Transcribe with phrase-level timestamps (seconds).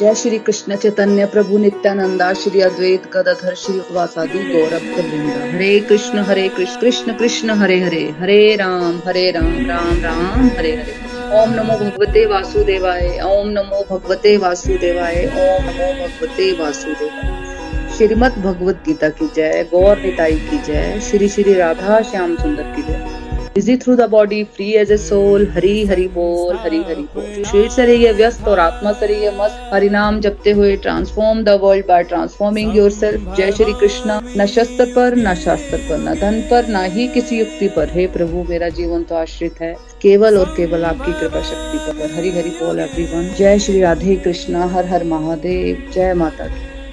[0.00, 6.18] जय श्री कृष्ण चैतन्य प्रभु नित्यानंदा श्री अद्वैत गदाधर श्री वासादि गौरव वृंदा हरे कृष्ण
[6.18, 11.50] हरे कृष्ण कृष्ण कृष्ण, हरे हरे हरे राम हरे राम राम राम, हरे हरे। ओम
[11.50, 19.30] नमो भगवते वासुदेवाय, ओम नमो भगवते वासुदेवाय, ओम नमो भगवते वासुदेवाय। श्रीमद भगवत गीता की
[19.36, 23.07] जय, गौर निताई की जय, श्री श्री राधा श्याम सुंदर की जय।
[23.54, 27.68] Busy through the body free as a soul Hari Hari बोल हरी हरि बोल शरीर
[27.70, 31.86] से रहिए व्यस्त और आत्मा से रहिए मस्त हरि नाम जपते हुए transform the world
[31.88, 36.68] by transforming yourself जय श्री कृष्ण न शस्त्र पर न शास्त्र पर न धन पर
[36.68, 40.84] न ही किसी युक्ति पर हे प्रभु मेरा जीवन तो आश्रित है केवल और केवल
[40.84, 45.90] आपकी कृपा शक्ति पर हरी हरि बोल एवरीवन जय श्री राधे कृष्णा हर हर महादेव
[45.94, 46.48] जय माता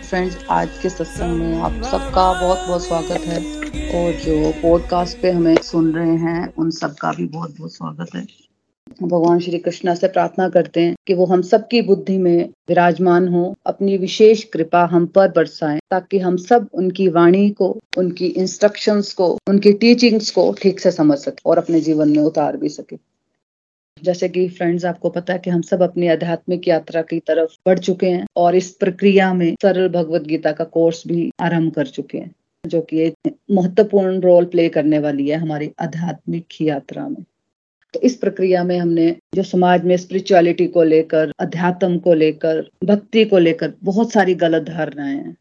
[0.05, 5.31] फ्रेंड्स आज के सत्संग में आप सबका बहुत बहुत स्वागत है और जो पॉडकास्ट पे
[5.31, 8.27] हमें सुन रहे हैं, उन सबका भी बहुत बहुत स्वागत है।
[9.03, 13.55] भगवान श्री कृष्णा से प्रार्थना करते हैं कि वो हम सबकी बुद्धि में विराजमान हो,
[13.65, 19.39] अपनी विशेष कृपा हम पर बरसाएँ, ताकि हम सब उनकी वाणी को, उनकी इंस्ट्रक्शंस को,
[19.47, 22.97] उनकी टीचिंग्स को ठीक से समझ सके और अपने जीवन में उतार भी सके।
[24.03, 27.79] जैसे कि फ्रेंड्स आपको पता है कि हम सब अपनी आध्यात्मिक यात्रा की तरफ़ बढ़
[27.79, 32.17] चुके हैं और इस प्रक्रिया में सरल भगवत गीता का कोर्स भी आरंभ कर चुके
[32.17, 32.35] हैं।
[32.65, 37.23] जो कि एक महत्वपूर्ण रोल प्ले करने वाली है हमारी आध्यात्मिक यात्रा में।
[37.93, 43.25] तो इस प्रक्रिया में हमने जो समाज में स्पिरिचुअलिटी को लेकर, अध्यात्म को लेकर, भक्ति
[43.25, 45.35] को लेकर बहुत सारी गलत धारणाएँ हैं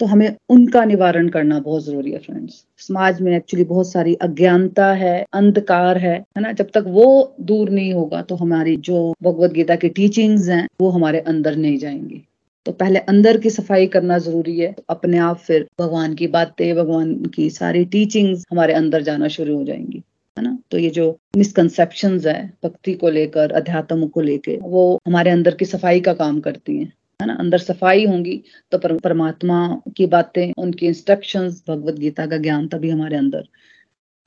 [0.00, 4.92] तो हमें उनका निवारण करना बहुत ज़रूरी है फ्रेंड्स समाज में एक्चुअली बहुत सारी अज्ञानता
[4.92, 6.52] है, अंधकार है है ना?
[6.52, 10.90] जब तक वो दूर नहीं होगा तो हमारी जो भगवत गीता की टीचिंग्स हैं, वो
[10.90, 12.22] हमारे अंदर नहीं जाएँगी।
[12.66, 17.14] तो पहले अंदर की सफ़ाई करना ज़रूरी है। अपने आप फिर भगवान की बातें, भगवान
[17.34, 20.02] की सारी टीचिंग्स हमारे अंदर जाना शुरू हो जाएँगी,
[20.36, 20.58] है ना?
[20.70, 25.64] तो ये जो मिसकनसेप्शन है, भक्ति को लेकर, अध्यात्म को लेकर वो हमारे अंदर की
[25.64, 27.34] सफ़ाई का काम करती हैं, है ना?
[27.34, 29.66] अंदर सफ़ाई होंगी तो परमात्मा
[29.96, 33.48] की बातें, उनकी इंस्ट्रक्शंस भगवत गीता का ज्ञान तभी हमारे अंदर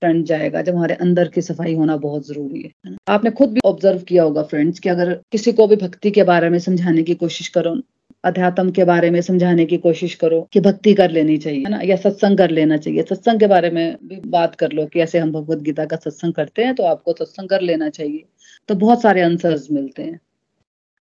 [0.01, 3.99] टन जाएगा, जब हमारे अंदर की सफ़ाई होना बहुत ज़रूरी है आपने खुद भी ऑब्ज़र्व
[4.07, 7.47] किया होगा फ्रेंड्स कि अगर किसी को भी भक्ति के बारे में समझाने की कोशिश
[7.49, 7.75] करो
[8.23, 11.79] अध्यात्म के बारे में समझाने की कोशिश करो कि भक्ति कर लेनी चाहिए, है ना?
[11.83, 15.19] या सत्संग कर लेना चाहिए। सत्संग के बारे में भी बात कर लो कि ऐसे
[15.19, 18.23] हम भगवत गीता का सत्संग करते हैं तो आपको सत्संग कर लेना चाहिए।
[18.67, 20.19] तो बहुत सारे आंसर्स मिलते हैं।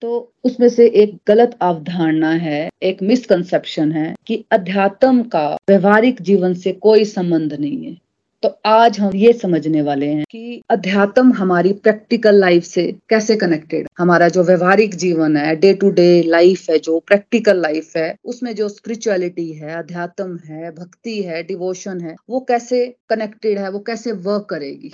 [0.02, 6.54] तो उसमें से एक गलत अवधारणा है, एक मिसकंसेप्शन है कि अध्यात्म का व्यवहारिक जीवन
[6.54, 7.96] से कोई संबंध नहीं है।
[8.42, 13.88] तो आज हम ये समझने वाले हैं कि अध्यात्म हमारी प्रैक्टिकल लाइफ से कैसे कनेक्टेड
[13.98, 18.54] हमारा जो व्यवहारिक जीवन है डे टू डे लाइफ है, जो प्रैक्टिकल लाइफ है, उसमें
[18.54, 24.12] जो स्पिरिचुअलिटी है, अध्यात्म है, भक्ति है डिवोशन है, वो कैसे कनेक्टेड है, वो कैसे
[24.12, 24.88] वर्क करेगी?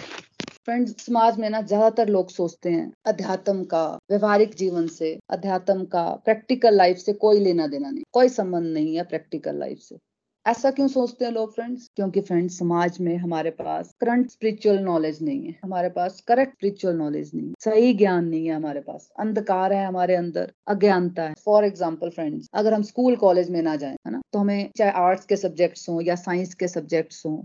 [0.65, 6.03] फ्रेंड्स समाज में ना ज़्यादातर लोग सोचते हैं, अध्यात्म का, व्यवहारिक जीवन से, अध्यात्म का
[6.25, 9.97] प्रैक्टिकल लाइफ से कोई लेना देना नहीं, कोई संबंध नहीं है प्रैक्टिकल लाइफ से।
[10.49, 15.19] ऐसा क्यों सोचते हैं लोग फ्रेंड्स क्योंकि फ्रेंड्स समाज में हमारे पास करंट स्पिरिचुअल नॉलेज
[15.23, 19.09] नहीं है। हमारे पास करेक्ट स्पिरिचुअल नॉलेज नहीं है। सही ज्ञान नहीं है हमारे पास।
[19.21, 23.77] अंधकार है हमारे अंदर। अज्ञानता है। फॉर एग्ज़ाम्पल फ्रेंड्स अगर हम स्कूल कॉलेज में ना
[23.77, 27.37] जाए, है ना तो हमें चाहे आर्ट्स के सब्जेक्ट्स हों या साइंस के सब्जेक्ट्स हों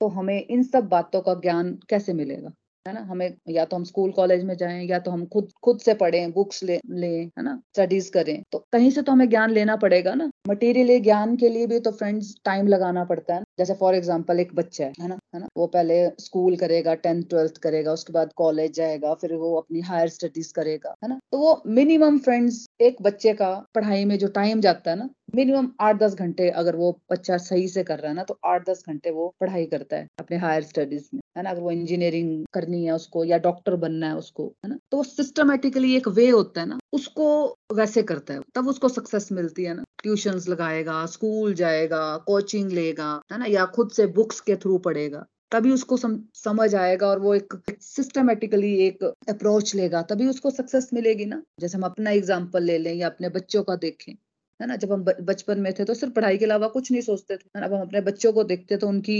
[0.00, 2.52] तो हमें इन सब बातों का ज्ञान कैसे मिलेगा?
[2.86, 5.78] है ना, हमें या तो हम स्कूल कॉलेज में जाएँ या तो हम खुद खुद
[5.80, 9.50] से पढ़ें बुक्स ले, लें, है ना स्टडीज़ करें तो कहीं से तो हमें ज्ञान
[9.50, 13.74] लेना पड़ेगा ना। मटेरियल ज्ञान के लिए भी तो फ्रेंड्स टाइम लगाना पड़ता है जैसे
[13.74, 15.18] फॉर एग्ज़ाम्पल एक बच्चा है है ना?
[15.34, 15.46] है ना?
[15.56, 20.08] वो पहले स्कूल करेगा टेंथ ट्वेल्थ करेगा, उसके बाद कॉलेज जाएगा, फिर वो अपनी हायर
[20.08, 21.18] स्टडीज़ करेगा, है ना?
[21.32, 25.68] तो वो मिनिमम फ्रेंड्स एक बच्चे का पढ़ाई में जो टाइम जाता है ना मिनिमम
[25.80, 28.82] आठ दस घंटे अगर वो बच्चा सही से कर रहा है ना तो आठ दस
[28.88, 31.50] घंटे वो पढ़ाई करता है अपने हायर स्टडीज़ में, है ना?
[31.50, 34.78] अगर वो इंजीनियरिंग करनी है उसको या डॉक्टर बनना है उसको, है ना?
[34.90, 37.26] तो वो सिस्टमेटिकली एक वे होता है ना, उसको
[37.74, 43.10] वैसे करता है, तब उसको सक्सेस मिलती है ना। ट्यूशंस लगाएगा स्कूल जाएगा कोचिंग लेगा,
[43.32, 43.45] है ना?
[43.46, 47.54] या खुद से बुक्स के थ्रू पढ़ेगा तभी उसको सम, समझ आएगा और वो एक
[47.80, 52.94] सिस्टमेटिकली एक अप्रोच लेगा तभी उसको सक्सेस मिलेगी ना। जैसे हम अपना एग्ज़ाम्पल ले लें
[52.94, 54.14] या अपने बच्चों का देखें।
[54.60, 57.36] है ना, जब हम बचपन में थे तो सिर्फ़ पढ़ाई के अलावा कुछ नहीं सोचते
[57.36, 59.16] थे अब हम अपने बच्चों को देखते तो उनकी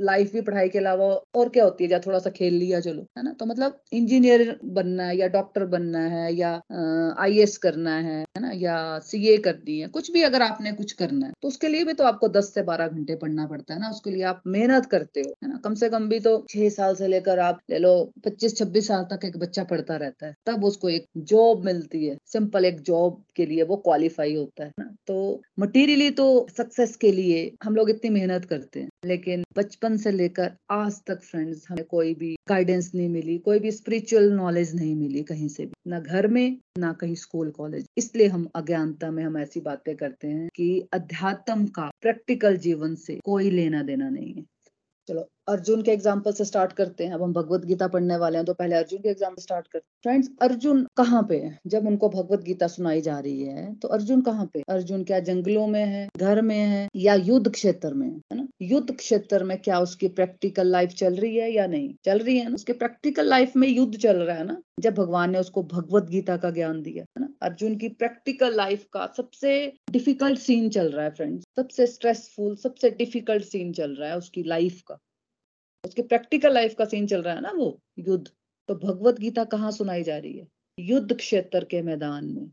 [0.00, 3.02] लाइफ भी पढ़ाई के अलावा और क्या होती है, या थोड़ा सा खेल लिया, चलो,
[3.18, 6.52] है ना तो मतलब इंजीनियर बनना है या डॉक्टर बनना है या
[7.20, 11.26] आईएएस करना है है ना, या सीए करनी है, कुछ भी अगर आपने कुछ करना
[11.26, 13.90] है तो उसके लिए भी तो आपको दस से बारह घंटे पढ़ना पड़ता है ना,
[13.90, 16.94] उसके लिए आप मेहनत करते हो, है ना, कम से कम भी तो छह साल
[16.96, 17.94] से लेकर आप ले लो
[18.24, 22.16] पच्चीस, छब्बीस साल तक एक बच्चा पढ़ता रहता है, तब उसको एक जॉब मिलती है,
[22.26, 24.70] सिंपल एक जॉब के लिए वो क्वालिफाई होता है।
[25.06, 30.10] तो मटेरियली तो सक्सेस के लिए हम लोग इतनी मेहनत करते हैं, लेकिन बचपन से
[30.12, 34.94] लेकर आज तक फ्रेंड्स हमें कोई भी गाइडेंस नहीं मिली, कोई भी स्पिरिचुअल नॉलेज नहीं
[34.96, 39.22] मिली कहीं से भी। ना घर में, ना कहीं स्कूल कॉलेज इसलिए हम अज्ञानता में
[39.24, 44.34] हम ऐसी बातें करते हैं कि अध्यात्म का प्रैक्टिकल जीवन से कोई लेना देना नहीं
[44.34, 44.44] है।
[45.10, 48.44] चलो, अर्जुन के एग्ज़ाम्पल से स्टार्ट करते हैं। अब हम भगवत गीता पढ़ने वाले हैं
[48.46, 51.58] तो पहले अर्जुन के एग्ज़ाम्पल स्टार्ट करते हैं फ्रेंड्स अर्जुन कहाँ पे है?
[51.66, 54.62] जब उनको भगवत गीता सुनाई जा रही है तो अर्जुन कहाँ पे?
[54.68, 58.46] अर्जुन क्या जंगलों में है, घर में है, या युद्ध क्षेत्र में है ना?
[58.62, 61.94] युद्ध क्षेत्र में क्या उसकी प्रैक्टिकल लाइफ चल रही है या नहीं?
[62.04, 62.54] चल रही है ना?
[62.54, 64.60] उसके प्रैक्टिकल लाइफ में युद्ध चल रहा है ना?
[64.80, 67.29] जब भगवान ने उसको भगवत गीता का ज्ञान दिया, है ना?
[67.42, 69.52] अर्जुन की प्रैक्टिकल लाइफ का सबसे
[69.90, 74.42] डिफ़िकल्ट सीन चल रहा है फ्रेंड्स सबसे स्ट्रेसफुल सबसे डिफ़िकल्ट सीन चल रहा है उसकी
[74.42, 74.98] लाइफ का।
[75.84, 78.26] उसके प्रैक्टिकल लाइफ का सीन चल रहा है ना वो, युद्ध।
[78.68, 80.46] तो भगवत गीता कहाँ सुनाई जा रही है?
[80.78, 82.50] युद्ध क्षेत्र के मैदान में,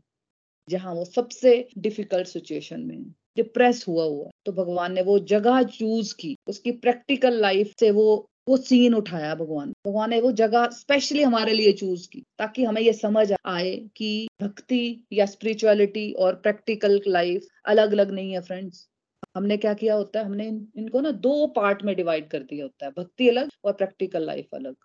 [0.68, 3.02] जहाँ वो सबसे डिफ़िकल्ट सिचुएशन में
[3.36, 8.26] डिप्रेस हुआ हुआ तो भगवान ने वो जगह चूज़ की, उसकी प्रैक्टिकल लाइफ से वो
[8.48, 12.82] वो सीन उठाया भगवान। भगवान ने वो जगह स्पेशली हमारे लिए चूज़ की, ताकि हमें
[12.82, 18.88] ये समझ आए कि भक्ति या स्पिरिचुअलिटी और प्रैक्टिकल लाइफ अलग अलग नहीं है फ्रेंड्स
[19.36, 20.26] हमने क्या किया होता है?
[20.26, 20.46] हमने
[20.76, 24.48] इनको ना दो पार्ट में डिवाइड कर दिया होता है, भक्ति अलग और प्रैक्टिकल लाइफ
[24.54, 24.76] अलग।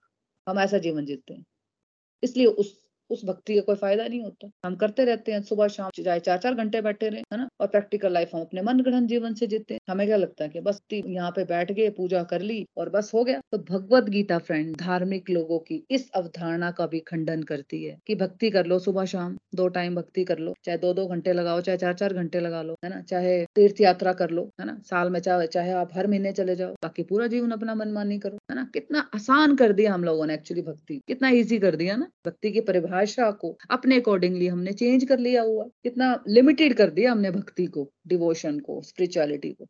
[0.50, 1.46] हम ऐसा जीवन जीते हैं।
[2.24, 5.90] इसलिए उस उस भक्ति का कोई फ़ायदा नहीं होता। हम करते रहते हैं, सुबह, शाम,
[6.04, 7.48] चाहे चार चार घंटे बैठे रहे, है ना?
[7.60, 10.60] और प्रैक्टिकल लाइफ हम अपने मन ग्रहण जीवन से जीते हमें क्या लगता है कि
[10.60, 13.40] बस यहाँ पे बैठ गए, पूजा कर ली और बस हो गया?
[13.52, 18.16] तो भगवत गीता फ्रेंड धार्मिक लोगों की इस अवधारणा का भी खंडन करती है कि
[18.16, 21.62] भक्ति कर लो सुबह, शाम, दो टाइम भक्ति कर लो। चाहे दो दो घंटे लगाओ,
[21.62, 23.02] चाहे चार चार घंटे लगा लो, है ना?
[23.02, 24.78] चाहे तीर्थ यात्रा कर लो, है ना?
[24.84, 28.38] साल में चाहे चाहे आप हर महीने चले जाओ, बाकी पूरा जीवन अपना मनमानी करो,
[28.52, 28.64] है ना?
[28.74, 32.08] कितना आसान कर दिया हम लोगों ने एक्चुअली भक्ति, कितना ईजी कर दिया ना?
[32.26, 32.93] भक्ति की परिभाषा
[33.32, 37.92] को अपने अकॉर्डिंगली हमने चेंज कर लिया हुआ। कितना लिमिटेड कर दिया हमने भक्ति को
[38.08, 39.66] डिवोशन को स्पिरिचुअलिटी को।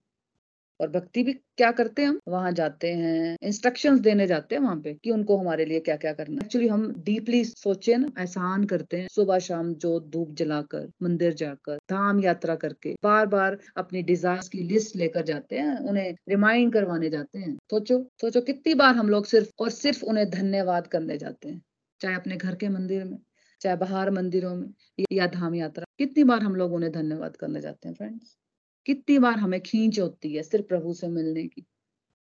[0.80, 2.20] और भक्ति भी क्या करते हैं हम?
[2.28, 6.14] वहाँ जाते हैं इंस्ट्रक्शंस देने जाते हैं वहाँ पे कि उनको हमारे लिए क्या क्या
[6.14, 11.34] करना एक्चुअली हम डीपली सोचे ना, एहसान करते हैं। सुबह शाम जो धूप जलाकर, मंदिर
[11.34, 16.74] जाकर, धाम यात्रा करके बार बार अपनी डिज़ायर की लिस्ट लेकर जाते हैं, उन्हें रिमाइंड
[16.74, 21.18] करवाने जाते हैं। सोचो सोचो कितनी बार हम लोग सिर्फ़ और सिर्फ़ उन्हें धन्यवाद करने
[21.18, 21.62] जाते हैं।
[22.04, 23.18] चाहे अपने घर के मंदिर में,
[23.62, 24.68] चाहे बाहर मंदिरों में,
[25.14, 28.38] या धाम यात्रा। कितनी बार हम लोग उन्हें धन्यवाद करने जाते हैं फ्रेंड्स
[28.86, 31.66] कितनी बार हमें खींच होती है सिर्फ़ प्रभु से मिलने की।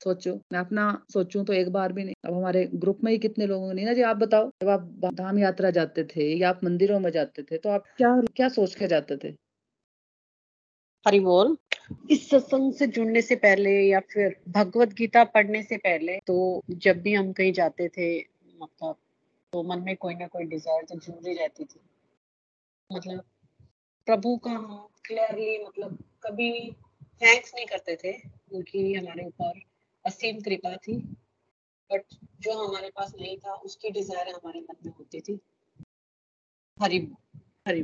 [0.02, 3.46] सोचो, मैं अपना सोचूं तो एक बार भी नहीं। अब हमारे ग्रुप में ही कितने
[3.48, 7.00] लोगों ने ना जी आप बताओ, जब आप धाम यात्रा जाते थे या आप मंदिरों
[7.00, 9.36] में जाते थे तो आप क्या क्या सोच के जाते थे?
[11.06, 11.56] हरि बोल।
[12.12, 16.36] इस सत्संग से जुड़ने से पहले या फिर भगवत गीता पढ़ने से पहले तो
[16.78, 18.08] जब भी हम कहीं जाते थे
[18.56, 18.96] मतलब
[19.54, 21.80] तो मन में कोई ना कोई डिज़ायर तो ज़रूर ही रहती थी।
[22.90, 23.24] मतलब
[24.08, 26.50] प्रभु का हम क्लियरली मतलब कभी
[27.22, 29.60] थैंक्स नहीं करते थे, क्योंकि हमारे ऊपर
[30.06, 30.98] असीम कृपा थी।
[31.90, 35.40] बट जो हमारे पास नहीं था, उसकी डिज़ायर हमारे मन में होती थी।
[36.78, 37.00] हरी
[37.68, 37.84] हरी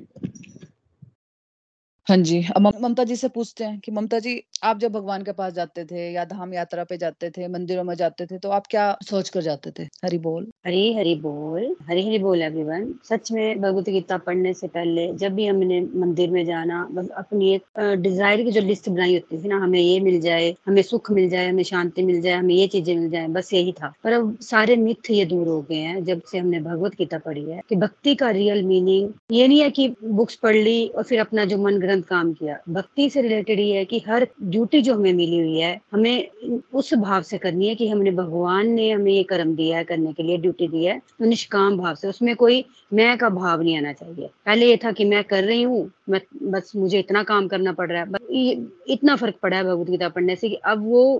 [2.09, 4.31] हाँ जी, अब ममता जी से पूछते हैं कि ममता जी
[4.63, 7.93] आप जब भगवान के पास जाते थे या धाम यात्रा पे जाते थे, मंदिरों में
[7.95, 9.83] जाते थे तो आप क्या सोच कर जाते थे?
[10.05, 14.67] हरी बोल। हरी हरी बोल, हरी हरी बोल एवरीवन सच में भगवत गीता पढ़ने से
[14.67, 16.81] पहले जब भी हमने मंदिर में जाना
[17.17, 20.81] अपनी एक डिज़ायर की जो लिस्ट बनाई होती थी ना, हमें ये मिल जाए, हमें
[20.81, 23.93] सुख मिल जाए, हमें शांति मिल जाए, हमें ये चीज़ें मिल जाए, बस यही था।
[24.03, 27.45] पर अब सारे मिथ ये दूर हो गए हैं, जब से हमने भगवत गीता पढ़ी
[27.51, 31.19] है, कि भक्ति का रियल मीनिंग ये नहीं है कि बुक्स पढ़ ली और फिर
[31.19, 34.95] अपना जो मन ग्रंथ काम किया। भक्ति से रिलेटेड ये है कि हर ड्यूटी जो
[34.95, 39.11] हमें मिली हुई है, हमें उस भाव से करनी है कि हमने भगवान ने हमें
[39.11, 42.35] ये कर्म दिया है करने के लिए ड्यूटी दी है। तो निष्काम भाव से, उसमें
[42.35, 42.63] कोई
[42.93, 46.21] मैं का भाव नहीं आना चाहिए। पहले ये था कि मैं कर रही हूँ, मैं
[46.43, 48.51] बस मुझे इतना काम करना पड़ रहा है।
[48.89, 51.19] इतना फ़र्क पड़ा है भगवत गीता पढ़ने से कि अब वो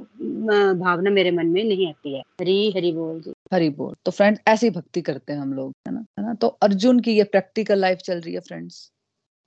[0.76, 4.42] भावना मेरे मन में नहीं आती है। हरी हरी बोल जी। हरी बोल। तो फ्रेंड्स
[4.48, 6.06] ऐसी भक्ति करते हैं हम लोग, है ना?
[6.20, 6.34] है ना?
[6.34, 8.90] तो अर्जुन की ये प्रैक्टिकल लाइफ चल रही है फ्रेंड्स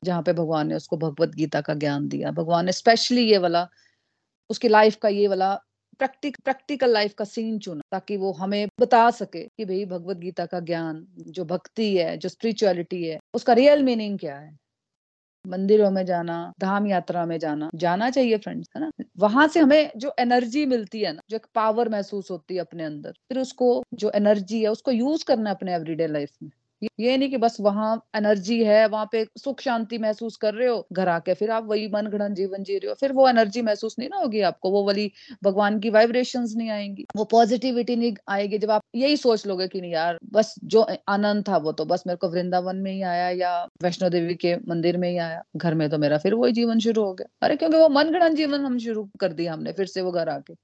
[0.04, 3.68] जहाँ पे भगवान ने उसको भगवत गीता का ज्ञान दिया। भगवान ने स्पेशली ये वाला,
[4.50, 5.54] उसकी लाइफ का ये वाला
[5.98, 10.46] प्रैक्टिक प्रैक्टिकल लाइफ का सीन चुना ताकि वो हमें बता सके कि भाई भगवत गीता
[10.46, 14.58] का ज्ञान, जो भक्ति है, जो स्पिरिचुअलिटी है, उसका रियल मीनिंग क्या है?
[15.46, 18.90] मंदिरों में जाना, धाम यात्रा में जाना जाना चाहिए फ्रेंड्स है ना?
[19.18, 22.84] वहाँ से हमें जो एनर्जी मिलती है ना, जो एक पावर महसूस होती है अपने
[22.84, 26.50] अंदर, फिर उसको, जो एनर्जी है, उसको यूज़ करना अपने एवरीडे लाइफ में।
[27.00, 30.86] ये नहीं कि बस वहाँ एनर्जी है, वहाँ पे सुख शांति महसूस कर रहे हो,
[30.92, 33.96] घर आके फिर आप वही मन गणन जीवन जी रहे हो, फिर वो एनर्जी महसूस
[33.98, 35.10] नहीं ना होगी आपको, वो वाली
[35.44, 39.80] भगवान की वाइब्रेशन नहीं आएँगी। वो पॉजिटिविटी नहीं आएगी, जब आप यही सोच लोगे की
[39.80, 43.28] नहीं यार, बस जो आनंद था वो तो बस मेरे को वृंदावन में ही आया
[43.30, 46.78] या वैष्णो देवी के मंदिर में ही आया, घर में तो मेरा फिर वही जीवन
[46.78, 49.86] शुरू हो गया। अरे क्योंकि वो मन गणन जीवन हम शुरू कर दिया हमने फिर
[49.86, 50.54] से वो घर आके।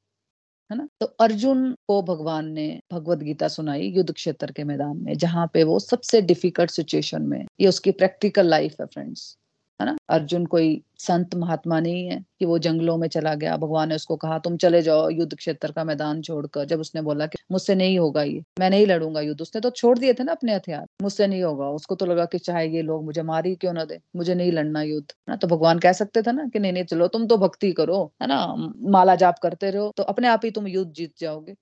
[0.71, 0.89] है ना?
[1.01, 5.63] तो अर्जुन को भगवान ने भगवत गीता सुनाई युद्ध क्षेत्र के मैदान में, जहाँ पे
[5.65, 9.37] वो सबसे डिफ़िकल्ट सिचुएशन में, ये उसकी प्रैक्टिकल लाइफ है फ्रेंड्स
[9.81, 9.97] है ना?
[10.09, 14.17] अर्जुन कोई संत महात्मा नहीं है कि वो जंगलों में चला गया। भगवान ने उसको
[14.17, 17.99] कहा, तुम चले जाओ युद्ध क्षेत्र का मैदान छोड़कर। जब उसने बोला कि, मुझसे नहीं
[17.99, 21.27] होगा ये, मैं नहीं लड़ूँगा युद्ध। उसने तो छोड़ दिए थे ना अपने हथियार। मुझसे
[21.27, 24.01] नहीं होगा। उसको तो लगा कि, चाहे ये लोग मुझे मारी क्यों ना दे?
[24.17, 25.37] मुझे नहीं लड़ना युद्ध। ना?
[25.37, 28.29] तो भगवान कह सकते थे ना कि, नहीं नहीं, चलो तुम तो भक्ति करो। है
[28.29, 28.55] ना?
[28.91, 31.55] माला जाप करते रहो तो अपने आप ही तुम युद्ध जीत जाओगे।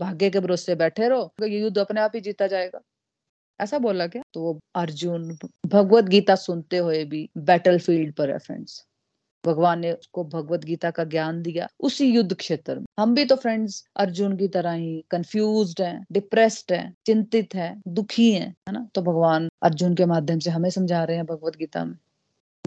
[0.00, 2.80] भाग्य के भरोसे बैठे रहो ये युद्ध अपने आप ही जीता जाएगा।
[3.60, 4.22] ऐसा बोला क्या?
[4.34, 8.84] तो अर्जुन, भगवत गीता सुनते हुए भी बैटल फ़ील्ड पर है फ्रेंड्स
[9.44, 13.36] भगवान ने उसको भगवत गीता का ज्ञान दिया उसी युद्ध क्षेत्र में। हम भी तो
[13.36, 18.88] फ्रेंड्स अर्जुन की तरह ही कंफ्यूज हैं डिप्रेस्ड हैं, चिंतित हैं, दुखी हैं, है ना?
[18.94, 21.96] तो भगवान अर्जुन के माध्यम से हमें समझा रहे हैं भगवत गीता में।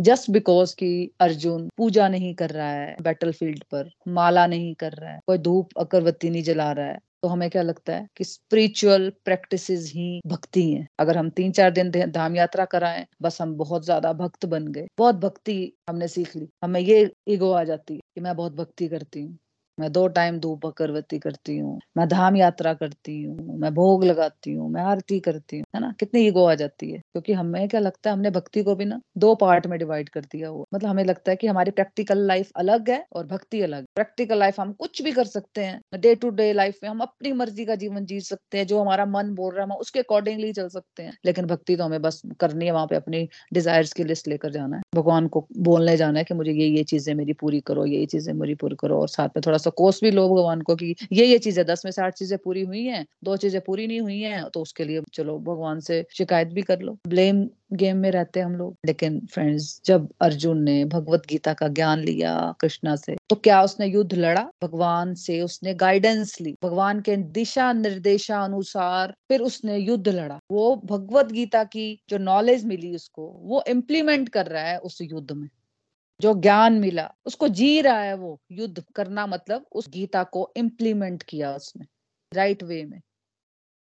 [0.01, 4.91] जस्ट बिकॉज़ कि अर्जुन पूजा नहीं कर रहा है बैटल फ़ील्ड पर, माला नहीं कर
[4.91, 8.23] रहा है, कोई धूप अगरबत्ती नहीं जला रहा है तो हमें क्या लगता है कि
[8.23, 13.55] स्पिरिचुअल प्रैक्टिस ही भक्ति है। अगर हम तीन चार दिन धाम यात्रा कराएँ, बस हम
[13.57, 15.57] बहुत ज़्यादा भक्त बन गए। बहुत भक्ति
[15.89, 19.37] हमने सीख ली। हमें ये ईगो आ जाती है कि मैं बहुत भक्ति करती हूँ।
[19.77, 24.53] मैं दो टाइम धूप अगरबत्ती करती हूँ, मैं धाम यात्रा करती हूँ, मैं भोग लगाती
[24.53, 25.91] हूँ, मैं आरती करती हूँ, है ना?
[25.99, 28.99] कितनी ईगो आ जाती है, क्योंकि हमें क्या लगता है, हमने भक्ति को भी ना
[29.17, 32.51] दो पार्ट में डिवाइड कर दिया हुआ मतलब हमें लगता है कि हमारी प्रैक्टिकल लाइफ
[32.57, 36.29] अलग है और भक्ति अलग प्रैक्टिकल लाइफ हम कुछ भी कर सकते हैं डे टू
[36.31, 39.53] डे लाइफ में हम अपनी मर्ज़ी का जीवन जी सकते हैं, जो हमारा मन बोल
[39.53, 42.71] रहा है, हम उसके अकॉर्डिंगली चल सकते हैं। लेकिन भक्ति तो हमें बस करनी है,
[42.71, 46.33] वहाँ पे अपनी डिजायर्स की लिस्ट लेकर जाना है। भगवान को बोलने जाना है कि
[46.33, 49.41] मुझे ये ये चीज़ें मेरी पूरी करो ये चीज़ें मेरी पूरी करो और साथ में
[49.45, 52.13] थोड़ा सा कोर्स भी लो भगवान को कि ये ये चीज़ें, दस में से आठ
[52.15, 55.79] चीज़ें पूरी हुई हैं, दो चीज़ें पूरी नहीं हुई हैं तो उसके लिए चलो भगवान
[55.81, 60.07] से शिकायत भी कर लो। ब्लेम गेम में रहते हैं हम लोग। लेकिन फ्रेंड्स जब
[60.21, 64.45] अर्जुन ने भगवत गीता का ज्ञान लिया कृष्णा से तो क्या उसने युद्ध लड़ा?
[64.63, 70.75] भगवान से उसने गाइडेंस ली। भगवान के दिशा निर्देशा अनुसार फिर उसने युद्ध लड़ा। वो
[70.85, 75.47] भगवत गीता की जो नॉलेज मिली उसको, वो इम्प्लीमेंट कर रहा है उस युद्ध में।
[76.23, 81.23] जो ज्ञान मिला, उसको जी रहा है वो, युद्ध करना मतलब उस गीता को इम्प्लीमेंट
[81.23, 81.85] किया उसने
[82.33, 83.01] राइट वे में।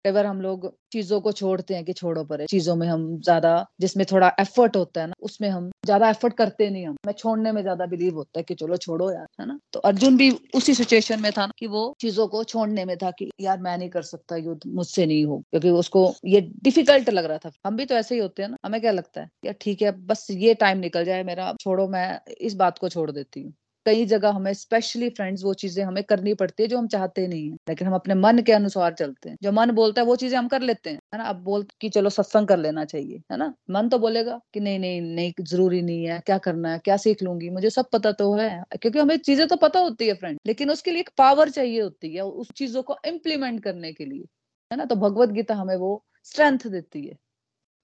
[0.05, 4.05] बार हम लोग चीज़ों को छोड़ते हैं कि छोड़ो परे, चीज़ों में हम ज़्यादा, जिसमें
[4.11, 7.61] थोड़ा एफर्ट होता है ना, उसमें हम ज़्यादा एफर्ट करते नहीं हम। मैं छोड़ने में
[7.61, 9.57] ज़्यादा बिलीव होता है कि चलो छोड़ो यार, है ना?
[9.73, 13.11] तो अर्जुन भी उसी सिचुएशन में था ना कि वो चीज़ों को छोड़ने में था
[13.11, 17.25] कि यार मैं नहीं कर सकता युद्ध मुझसे नहीं हो। क्योंकि उसको ये डिफ़िकल्ट लग
[17.25, 19.29] रहा था। हम भी तो ऐसे ही होते हैं ना, हमें क्या लगता है?
[19.45, 23.11] यार ठीक है, बस ये टाइम निकल जाए मेरा छोड़ो, मैं इस बात को छोड़
[23.11, 23.53] देती हूँ।
[23.85, 27.49] कई जगह हमें स्पेशली फ्रेंड्स वो चीज़ें हमें करनी पड़ती है जो हम चाहते नहीं
[27.49, 30.37] है। लेकिन हम अपने मन के अनुसार चलते हैं। जो मन बोलता है वो चीज़ें
[30.37, 31.23] हम कर लेते हैं, है ना?
[31.25, 33.53] अब बोल कि चलो सत्संग कर लेना चाहिए, है ना?
[33.69, 37.23] मन तो बोलेगा कि नहीं नहीं नहीं, ज़रूरी नहीं है, क्या करना है, क्या सीख
[37.23, 38.49] लूँगी, मुझे सब पता तो है।
[38.81, 42.13] क्योंकि हमें चीज़ें तो पता होती है फ्रेंड लेकिन उसके लिए एक पावर चाहिए होती
[42.15, 44.25] है उस चीज़ों को इम्प्लीमेंट करने के लिए,
[44.71, 44.85] है ना?
[44.85, 47.17] तो भगवत गीता हमें वो स्ट्रेंथ देती है।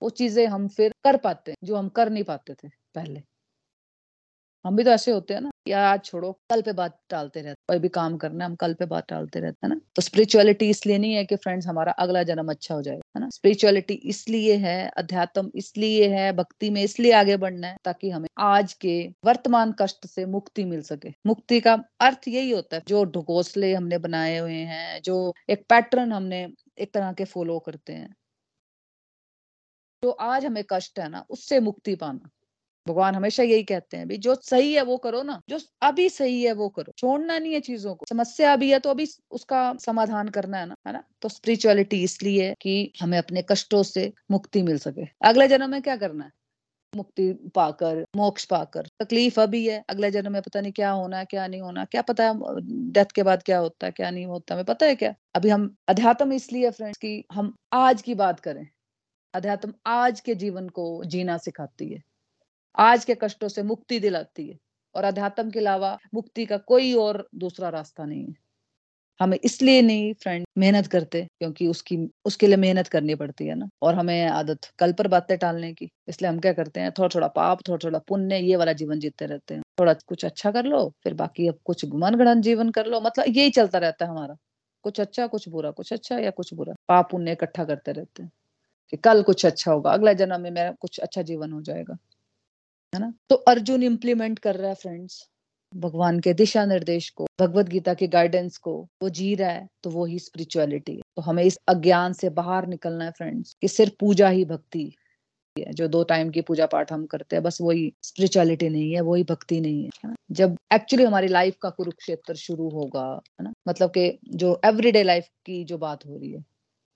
[0.01, 3.22] वो चीज़ें हम फिर कर पाते हैं, जो हम कर नहीं पाते थे पहले।
[4.66, 7.56] हम भी तो ऐसे होते हैं ना, यार, आज छोड़ो, कल पे बात टालते रहते
[7.70, 10.70] कोई भी काम करना है, हम कल पे बात टालते रहते हैं ना। तो स्पिरिचुअलिटी
[10.70, 13.30] इसलिए नहीं है कि फ्रेंड्स हमारा अगला जन्म अच्छा हो जाए, है ना?
[13.30, 18.74] स्पिरिचुअलिटी इसलिए है, अध्यात्म इसलिए है, भक्ति में इसलिए आगे बढ़ना है, ताकि हमें आज
[18.76, 23.74] के वर्तमान कष्ट से मुक्ति मिल सके। मुक्ति का अर्थ यही होता है, जो ढकोसले
[23.74, 26.48] हमने बनाए हुए हैं, जो एक पैटर्न हमने
[26.80, 28.14] एक तरह के फॉलो करते हैं,
[30.04, 32.30] जो आज हमें कष्ट है ना, उससे मुक्ति पाना।
[32.88, 36.44] भगवान हमेशा यही कहते हैं, भाई, जो सही है वो करो ना, जो अभी सही
[36.44, 40.27] है वो करो। छोड़ना नहीं है चीज़ों को। समस्या अभी है तो अभी उसका समाधान
[40.29, 41.03] करना है ना है ना?
[41.22, 45.96] तो स्पिरिचुअलिटी इसलिए कि हमें अपने कष्टों से मुक्ति मिल सके। अगले जन्म में क्या
[45.96, 46.32] करना है?
[46.96, 51.25] मुक्ति पाकर, मोक्ष पाकर। तकलीफ़ अभी है, अगले जन्म में पता नहीं क्या होना है,
[51.25, 52.34] क्या नहीं होना क्या पता है
[52.91, 55.13] डेथ के बाद क्या होता है, क्या नहीं होता हमें पता है क्या?
[55.36, 58.67] अभी हम, अध्यात्म इसलिए फ्रेंड्स की हम आज की बात करें।
[59.34, 62.01] अध्यात्म आज के जीवन को जीना सिखाती है।
[62.78, 64.58] आज के कष्टों से मुक्ति दिलाती है
[64.96, 68.36] और अध्यात्म के अलावा मुक्ति का कोई और दूसरा रास्ता नहीं है।
[69.20, 73.70] हमें इसलिए नहीं फ्रेंड मेहनत करते क्योंकि उसकी, उसके लिए मेहनत करनी पड़ती है ना।
[73.82, 77.28] और हमें आदत, कल पर बातें टालने की, इसलिए हम क्या करते हैं थोड़ा थोड़ा
[77.28, 80.94] पाप थोड़ा थोड़ा पुण्य, ये वाला जीवन जीते रहते हैं। थोड़ा कुछ अच्छा कर लो,
[81.04, 84.36] फिर बाकी अब कुछ मनगणन जीवन कर लो मतलब यही चलता रहता है हमारा।
[84.84, 88.32] कुछ अच्छा कुछ बुरा, कुछ अच्छा या कुछ बुरा। पाप, पुण्य इकट्ठा करते रहते हैं
[88.94, 91.98] कि कल कुछ अच्छा होगा, अगला जन्म में मेरा कुछ अच्छा जीवन हो जाएगा।
[92.96, 93.13] है ना?
[93.29, 95.29] तो अर्जुन इम्प्लीमेंट कर रहा है फ्रेंड्स
[95.75, 99.89] भगवान के दिशा निर्देश को, भगवत गीता के गाइडेंस को, वो जी रहा है तो
[99.89, 103.94] वो ही स्पिरिचुअलिटी है। तो हमें इस अज्ञान से बाहर निकलना है फ्रेंड्स कि सिर्फ़
[104.00, 107.94] पूजा ही भक्ति है। जो दो टाइम की पूजा पाठ हम करते हैं, बस वही
[108.03, 113.06] स्पिरिचुअलिटी नहीं है, वही भक्ति नहीं है जब एक्चुअली हमारी लाइफ का कुरुक्षेत्र शुरू होगा,
[113.39, 113.53] है ना?
[113.67, 116.46] मतलब के जो एवरीडे लाइफ की जो बात हो रही है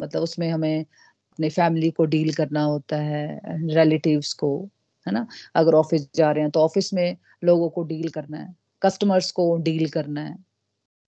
[0.03, 3.41] मतलब उसमें हमें अपने फैमिली को डील करना होता है
[3.75, 4.69] रिलेटिव्स को
[5.07, 5.25] है ना?
[5.55, 9.55] अगर ऑफ़िस जा रहे हैं तो ऑफ़िस में लोगों को डील करना है कस्टमर्स को
[9.59, 10.31] डील करना है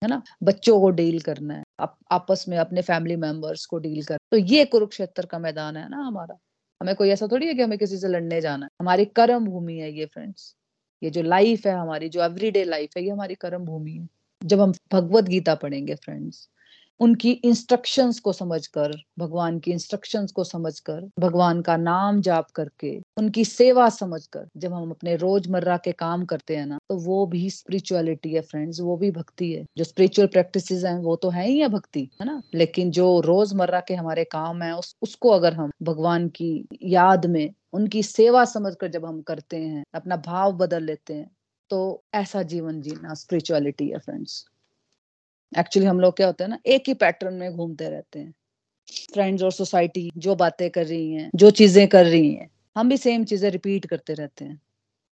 [0.02, 0.22] है ना?
[0.44, 4.38] बच्चों को डील करना है आप, आपस में अपने फैमिली मेंबर्स को डील कर तो
[4.38, 6.38] ये कुरुक्षेत्र का मैदान है ना हमारा।
[6.82, 8.70] हमें कोई ऐसा थोड़ी है कि हमें किसी से लड़ने जाना है?
[8.82, 10.56] हमारी कर्म भूमि है ये फ्रेंड्स
[11.02, 14.08] ये जो लाइफ है हमारी जो एवरीडे लाइफ है ये हमारी कर्म भूमि है।
[14.42, 16.48] जब हम भगवत गीता पढ़ेंगे फ्रेंड्स
[17.00, 23.46] उनकी इंस्ट्रक्शंस को समझकर भगवान की इंस्ट्रक्शंस को समझकर भगवान का नाम जाप करके उनकी
[23.46, 28.34] सेवा समझकर जब हम अपने रोज़मर्रा के काम करते हैं ना तो वो भी स्पिरिचुअलिटी
[28.34, 31.68] है फ्रेंड्स वो भी भक्ति है। जो स्पिरिचुअल प्रैक्टिस हैं वो तो है ही है
[31.70, 32.42] भक्ति है ना?
[32.56, 37.54] लेकिन जो रोज़मर्रा के हमारे काम है उस, उसको अगर हम भगवान की याद में
[37.74, 41.30] उनकी सेवा समझकर जब हम करते हैं अपना भाव बदल लेते हैं
[41.70, 44.46] तो ऐसा जीवन जीना स्पिरिचुअलिटी है फ्रेंड्स
[45.60, 48.34] एक्चुअली हम लोग क्या होते हैं ना, एक ही पैटर्न में घूमते रहते हैं।
[49.14, 52.98] फ्रेंड्स और सोसाइटी जो बातें कर रही हैं, जो चीज़ें कर रही हैं, हम भी
[52.98, 54.62] सेम चीज़ें रिपीट करते रहते हैं।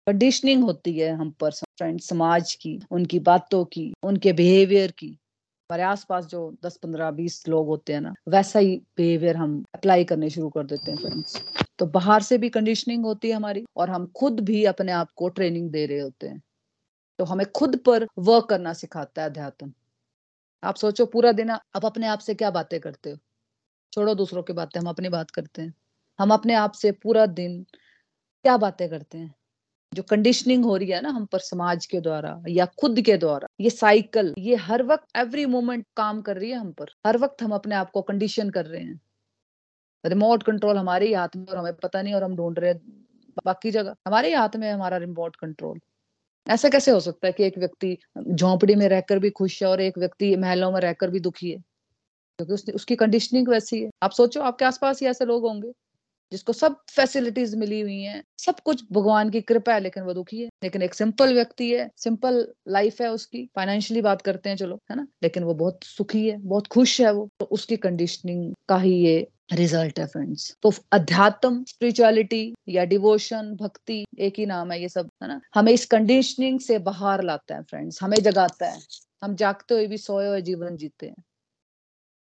[0.07, 5.83] कंडीशनिंग होती है हम पर फ्रेंड समाज की, उनकी बातों की, उनके बिहेवियर की। हमारे
[5.83, 10.31] आसपास जो 10 15 20 लोग होते हैं ना, वैसा ही बिहेवियर हम अप्लाई करने
[10.31, 11.43] शुरू कर देते हैं फ्रेंड्स
[11.79, 15.29] तो बाहर से भी कंडीशनिंग होती है हमारी और हम खुद भी अपने आप को
[15.29, 16.43] ट्रेनिंग दे रहे होते हैं।
[17.19, 19.73] तो हमें खुद पर वर्क करना सिखाता है अध्यात्म।
[20.63, 23.17] आप सोचो पूरा दिन आप अपने आप से क्या बातें करते हो?
[23.93, 25.75] छोड़ो दूसरों की बातें, हम अपनी बात करते हैं।
[26.19, 27.63] हम अपने आप से पूरा दिन
[28.45, 29.35] क्या बातें करते हैं?
[29.95, 33.49] जो कंडीशनिंग हो रही है ना हम पर समाज के द्वारा या खुद के द्वारा,
[33.61, 37.43] ये साइकिल ये हर वक्त एवरी मोमेंट काम कर रही है हम पर। हर वक्त
[37.43, 39.01] हम अपने आप को कंडीशन कर रहे हैं।
[40.05, 42.81] रिमोट कंट्रोल हमारे ही हाथ में और हमें पता नहीं और हम ढूंढ रहे हैं
[43.47, 45.79] बाकी जगह। हमारे ही हाथ में हमारा रिमोट कंट्रोल
[46.47, 47.97] ऐसा कैसे हो सकता है कि एक व्यक्ति
[48.31, 51.59] झोंपड़ी में रहकर भी खुश है और एक व्यक्ति महलों में रहकर भी दुखी है?
[52.39, 55.73] क्योंकि उसकी कंडीशनिंग वैसी है। आप सोचो, आपके आसपास ही ऐसे लोग होंगे।
[56.33, 60.43] जिसको सब फैसिलिटीज़ मिली हुई हैं, सब कुछ भगवान की कृपा है, लेकिन वो दुखी
[60.43, 64.81] है। लेकिन एक सिंपल व्यक्ति है सिंपल लाइफ है उसकी। फाइनेंशियली बात करते हैं, चलो,
[64.91, 65.07] है ना?
[65.23, 69.29] लेकिन वो बहुत सुखी है, बहुत खुश है वो। तो उसकी कंडीशनिंग का ही ये
[69.53, 75.09] रिज़ल्ट है फ्रेंड्स तो अध्यात्म स्पिरिचुअलिटी या डिवोशन भक्ति, एक ही नाम है ये सब,
[75.23, 75.41] है ना?
[75.55, 78.81] हमें इस कंडीशनिंग से बाहर लाता है फ्रेंड्स हमें जगाता है।
[79.23, 81.23] हम जागते हुए भी सोए हुए जीवन जीते हैं।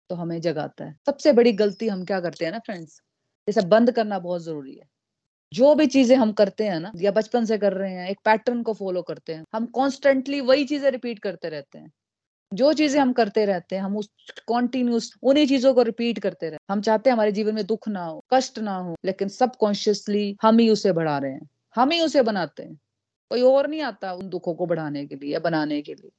[0.10, 3.02] तो हमें जगाता है। सबसे बड़ी गलती हम क्या करते हैं ना फ्रेंड्स
[3.48, 4.88] जैसे बंद करना बहुत ज़रूरी है।
[5.52, 8.64] जो भी चीज़ें हम करते हैं ना, या बचपन से कर रहे हैं, एक पैटर्न
[8.64, 11.92] को फॉलो करते हैं, हम कॉन्स्टेंटली वही चीज़ें रिपीट करते रहते हैं।
[12.52, 14.10] जो चीज़ें हम करते रहते हैं, हम उस
[14.48, 18.06] कॉन्टिन्यूस उन्हीं चीज़ों को रिपीट करते रहते हम चाहते हैं हमारे जीवन में दुख ना
[18.06, 22.22] हो, कष्ट ना हो, लेकिन सबकॉन्शियसली हम ही उसे बढ़ा रहे हैं। हम ही उसे
[22.24, 22.76] बनाते हैं।
[23.32, 26.12] कोई और नहीं आता उन दुखों को बढ़ाने के लिए या बनाने के लिए।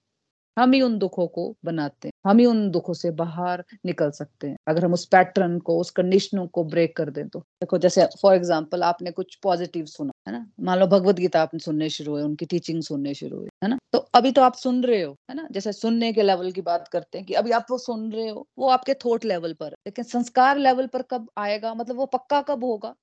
[0.59, 4.49] हम ही उन दुखों को बनाते हैं। हम ही उन दुखों से बाहर निकल सकते
[4.49, 8.07] हैं। अगर हम उस पैटर्न को, उस कंडीशनों को ब्रेक कर दें तो। देखो, जैसे
[8.23, 10.47] फॉर एग्ज़ाम्पल आपने कुछ पॉजिटिव सुना, है ना?
[10.61, 13.79] मान लो भगवत गीता आपने सुनने शुरू हुए उनकी टीचिंग सुनने शुरू हुई, है ना?
[13.93, 15.49] तो अभी तो आप सुन रहे हो, है ना?
[15.51, 18.47] जैसे सुनने के लेवल की बात करते हैं कि अभी आप वो सुन रहे हो,
[18.59, 21.75] वो आपके थॉट लेवल पर लेकिन संस्कार लेवल पर कब आएगा?
[21.75, 22.95] मतलब वो पक्का कब होगा?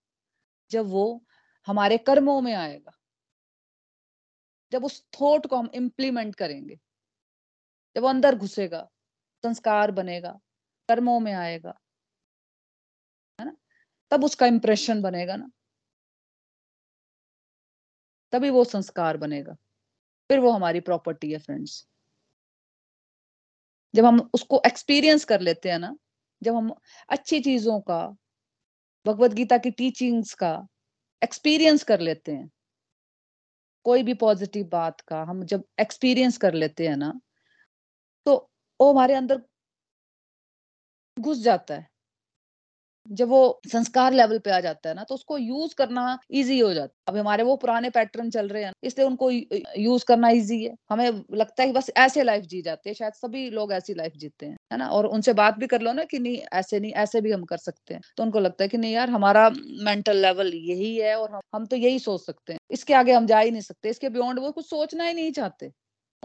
[0.71, 1.23] जब वो
[1.67, 2.91] हमारे कर्मों में आएगा।
[4.71, 6.77] जब उस थॉट को हम इम्प्लीमेंट करेंगे।
[7.95, 8.89] जब वो अंदर घुसेगा,
[9.43, 10.39] संस्कार बनेगा,
[10.89, 11.79] कर्मों में आएगा,
[13.39, 13.55] है ना?
[14.11, 15.51] तब उसका इंप्रेशन बनेगा ना।
[18.31, 19.53] तभी वो संस्कार बनेगा।
[20.29, 21.87] फिर वो हमारी प्रॉपर्टी है फ्रेंड्स
[23.95, 25.97] जब हम उसको एक्सपीरियंस कर लेते हैं ना,
[26.43, 26.75] जब हम
[27.09, 28.15] अच्छी चीज़ों का,
[29.05, 30.67] भगवत गीता की टीचिंग्स का
[31.23, 32.51] एक्सपीरियंस कर लेते हैं,
[33.83, 37.19] कोई भी पॉजिटिव बात का, हम जब एक्सपीरियंस कर लेते हैं ना
[38.79, 39.41] वो हमारे अंदर
[41.17, 41.87] घुस जाता है।
[43.07, 46.73] जब वो संस्कार लेवल पे आ जाता है ना तो उसको यूज़ करना इजी हो
[46.73, 50.63] जाता है। अब हमारे वो पुराने पैटर्न चल रहे हैं इसलिए उनको यूज़ करना इजी
[50.63, 53.93] है। हमें लगता है कि बस ऐसे लाइफ जी जाती है शायद सभी लोग ऐसी
[53.93, 54.87] लाइफ जीते हैं है ना?
[54.87, 57.57] और उनसे बात भी कर लो ना कि नहीं ऐसे नहीं ऐसे भी हम कर
[57.57, 59.49] सकते हैं। तो उनको लगता है कि नहीं यार हमारा
[59.83, 63.25] मेंटल लेवल यही है और हम, हम तो यही सोच सकते हैं। इसके आगे हम
[63.27, 65.71] जा ही नहीं सकते इसके बियॉन्ड वो कुछ सोचना ही नहीं चाहते।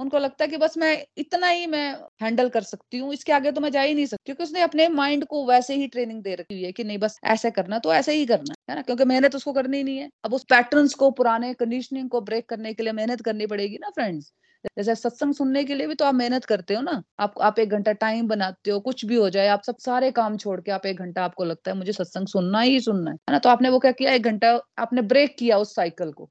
[0.01, 1.87] उनको लगता है कि बस मैं इतना ही मैं
[2.23, 4.89] हैंडल कर सकती हूँ, इसके आगे तो मैं जा ही नहीं सकती क्योंकि उसने अपने
[4.91, 8.15] माइंड को वैसे ही ट्रेनिंग दे रखी है कि नहीं, बस ऐसे करना तो ऐसे
[8.15, 11.53] ही करना है ना, क्योंकि मेहनत उसको करनी नहीं है। अब उस पैटर्न को, पुराने
[11.55, 14.33] कंडीशनिंग को ब्रेक करने के लिए मेहनत करनी पड़ेगी ना फ्रेंड्स
[14.79, 17.71] जैसे सत्संग सुनने के लिए भी तो आप मेहनत करते हो ना, आप आप एक
[17.71, 20.87] घंटा टाइम बनाते हो, कुछ भी हो जाए, आप सब सारे काम छोड़ के आप
[20.87, 23.39] एक घंटा आपको लगता है, मुझे सत्संग सुनना ही सुनना है ना?
[23.39, 26.29] तो आपने वो क्या किया, एक घंटा आपने ब्रेक किया उस साइकिल को।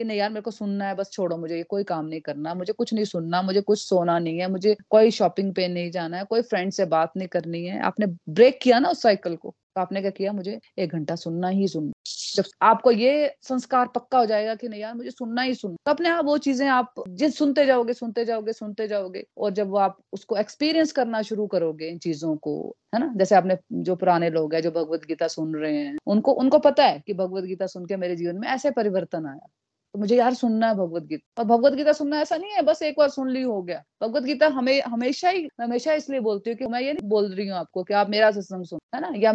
[0.00, 2.54] कि नहीं यार मेरे को सुनना है, बस छोड़ो मुझे, ये कोई काम नहीं करना,
[2.54, 6.16] मुझे कुछ नहीं सुनना, मुझे कुछ सोना नहीं है, मुझे कोई शॉपिंग पे नहीं जाना
[6.16, 9.54] है, कोई फ्रेंड से बात नहीं करनी है। आपने ब्रेक किया ना उस साइकिल को
[9.76, 10.32] तो आपने क्या किया?
[10.32, 11.92] मुझे एक घंटा सुनना ही सुनना।
[12.36, 15.90] जब आपको ये संस्कार पक्का हो जाएगा कि नहीं यार मुझे सुनना ही सुनना। तो
[15.90, 19.78] अपने आप वो चीज़ें आप जिस सुनते जाओगे सुनते जाओगे सुनते जाओगे, और जब वो
[19.78, 23.12] आप उसको एक्सपीरियंस करना शुरू करोगे इन चीज़ों को, है ना?
[23.16, 26.84] जैसे आपने जो पुराने लोग हैं, जो भगवत गीता सुन रहे हैं, उनको उनको पता
[26.84, 29.46] है कि भगवत गीता सुन के मेरे जीवन में ऐसे परिवर्तन आया।
[29.94, 32.82] तो मुझे यार सुनना है भगवत गीता। और भगवत गीता सुनना ऐसा नहीं है, बस
[32.82, 36.56] एक बार सुन ली, हो गया। भगवत गीता हमें, हमेशा ही हमेशा इसलिए बोलती हूँ
[36.58, 39.12] कि मैं ये नहीं बोल रही हूँ आपको कि आप मेरा सत्संग सुनो, है ना?
[39.16, 39.32] या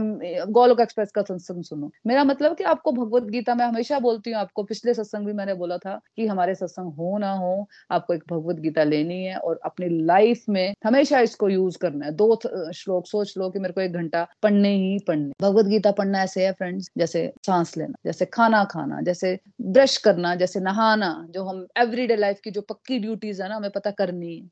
[0.47, 4.39] गोलोक एक्सप्रेस का सत्संग सुनो। मेरा मतलब कि आपको भगवत गीता मैं हमेशा बोलती हूँ,
[4.39, 8.23] आपको पिछले सत्संग भी मैंने बोला था कि हमारे सत्संग हो ना हो, आपको एक
[8.31, 12.39] भगवत गीता लेनी है और अपनी लाइफ में हमेशा इसको यूज़ करना है। दो
[12.75, 16.45] श्लोक, सोच लो कि मेरे को एक घंटा पढ़ने ही पढ़ने। भगवत गीता पढ़ना ऐसे
[16.45, 21.65] है फ्रेंड्स जैसे सांस लेना, जैसे खाना खाना, जैसे ब्रश करना जैसे नहाना, जो हम
[21.79, 24.47] एवरीडे लाइफ की जो पक्की ड्यूटीज़ है ना, हमें पता करनी है।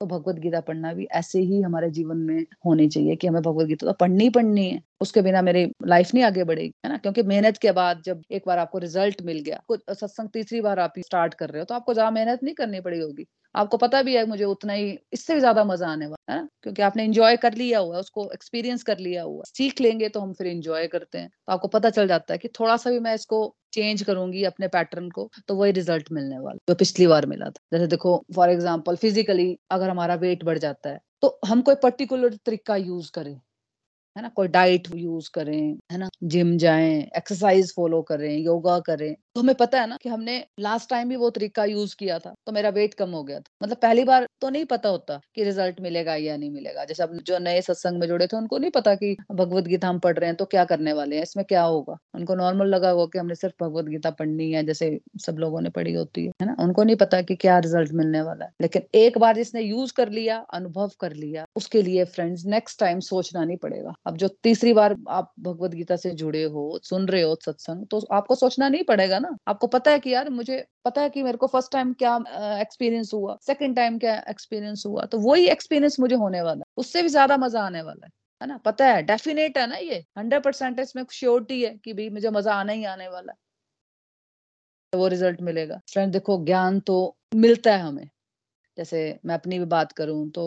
[0.00, 3.66] तो भगवत गीता पढ़ना भी ऐसे ही हमारे जीवन में होनी चाहिए कि हमें भगवत
[3.66, 6.96] गीता तो पढ़नी पढ़नी है। उसके बिना मेरी लाइफ नहीं आगे बढ़ेगी, है ना?
[6.98, 10.78] क्योंकि मेहनत के बाद जब एक बार आपको रिज़ल्ट मिल गया कुछ सत्संग तीसरी बार
[10.80, 14.02] आप स्टार्ट कर रहे हो तो आपको ज़्यादा मेहनत नहीं करनी पड़ी होगी। आपको पता
[14.02, 16.48] भी है मुझे उतना ही, इससे भी ज़्यादा मज़ा आने वाला है ना?
[16.62, 20.08] क्योंकि आपने इंजॉय कर लिया हुआ है, उसको एक्सपीरियंस कर लिया हुआ है। सीख लेंगे
[20.10, 22.90] तो हम फिर इंजॉय करते हैं। तो आपको पता चल जाता है कि थोड़ा सा
[22.90, 23.40] भी मैं इसको
[23.76, 27.60] चेंज करूँगी अपने पैटर्न को तो वही रिज़ल्ट मिलने वाला जो पिछली बार मिला था।
[27.72, 32.34] जैसे देखो फॉर एग्ज़ाम्पल फिजिकली अगर हमारा वेट बढ़ जाता है तो हम कोई पर्टिकुलर
[32.46, 33.34] तरीका यूज़ करें,
[34.16, 34.28] है ना?
[34.30, 36.08] कोई डाइट यूज़ करें, है ना?
[36.24, 40.88] जिम जाएँ एक्सरसाइज फॉलो करें योगा करें। तो हमें पता है ना कि हमने लास्ट
[40.90, 43.76] टाइम भी वो तरीका यूज़ किया था तो मेरा वेट कम हो गया था। मतलब
[43.78, 47.38] पहली बार तो नहीं पता होता कि रिज़ल्ट मिलेगा या नहीं मिलेगा। जैसे अब जो
[47.38, 50.36] नए सत्संग में जुड़े थे, उनको नहीं पता कि भगवत गीता हम पढ़ रहे हैं
[50.36, 51.22] तो क्या करने वाले हैं?
[51.22, 51.96] इसमें क्या होगा?
[52.14, 55.70] उनको नॉर्मल लगा हुआ कि हमने सिर्फ़ भगवत गीता पढ़नी है, जैसे सब लोगों ने
[55.70, 56.56] पढ़ी होती है है ना?
[56.60, 60.10] उनको नहीं पता कि क्या रिज़ल्ट मिलने वाला है। लेकिन एक बार जिसने यूज़ कर
[60.10, 64.72] लिया, अनुभव कर लिया, उसके लिए फ्रेंड्स नेक्स्ट टाइम सोचना नहीं पड़ेगा। अब जो तीसरी
[64.72, 68.84] बार आप भगवत गीता से जुड़े हो, सुन रहे हो सत्संग तो आपको सोचना नहीं
[68.84, 69.36] पड़ेगा ना?
[69.48, 72.16] आपको पता है कि यार मुझे, पता है कि मेरे को फ़र्स्ट टाइम क्या
[72.60, 77.02] एक्सपीरियंस हुआ सेकंड टाइम क्या एक्सपीरियंस हुआ तो वही एक्सपीरियंस मुझे होने वाला है। उससे
[77.02, 78.10] भी ज़्यादा मज़ा आने वाला है
[78.40, 78.56] है ना?
[78.60, 80.04] पता है डेफिनेट है ना ये?
[80.18, 83.36] हंड्रेड परसेंट इसमें श्योरिटी है कि भाई मुझे मज़ा आना ही आने वाला है।
[84.92, 88.08] तो वो रिज़ल्ट मिलेगा। फ्रेंड देखो, ज्ञान तो मिलता है हमें।
[88.78, 90.44] जैसे मैं अपनी भी बात करूँ तो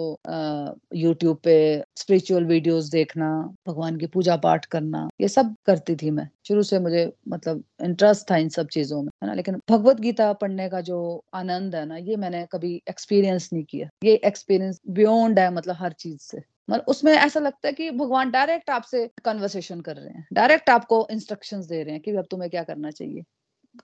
[0.96, 3.30] यूट्यूब पे स्पिरिचुअल वीडियोस देखना,
[3.68, 8.32] भगवान की पूजा पाठ करना, ये सब करती थी मैं। शुरू से मुझे मतलब इंटरेस्ट
[8.32, 9.34] था इन सब चीज़ों में, है ना?
[9.34, 13.90] लेकिन भगवत गीता पढ़ने का जो आनंद है ना, ये मैंने कभी एक्सपीरियंस नहीं किया।
[14.04, 18.32] ये एक्सपीरियंस बियॉन्ड है मतलब हर चीज़ से। मतलब उसमें ऐसा लगता है कि भगवान
[18.32, 22.50] डायरेक्ट आपसे कन्वर्सेशन कर रहे हैं। डायरेक्ट आपको इंस्ट्रक्शंस दे रहे हैं कि अब तुम्हें
[22.52, 23.24] क्या करना चाहिए।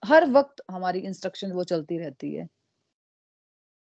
[0.05, 2.47] हर वक्त हमारी इंस्ट्रक्शन वो चलती रहती है।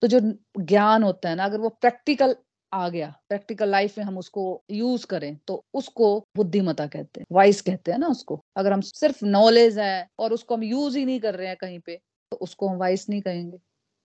[0.02, 0.20] तो जो
[0.62, 2.36] ज्ञान होता है ना, अगर वो प्रैक्टिकल
[2.72, 7.62] आ गया प्रैक्टिकल लाइफ में हम उसको यूज़ करें तो उसको बुद्धिमता कहते हैं वाइस
[7.62, 11.20] कहते हैं ना उसको। अगर हम सिर्फ़ नॉलेज है और उसको हम यूज़ ही नहीं
[11.20, 11.96] कर रहे हैं कहीं पे
[12.32, 13.58] तो उसको हम वाइस नहीं कहेंगे।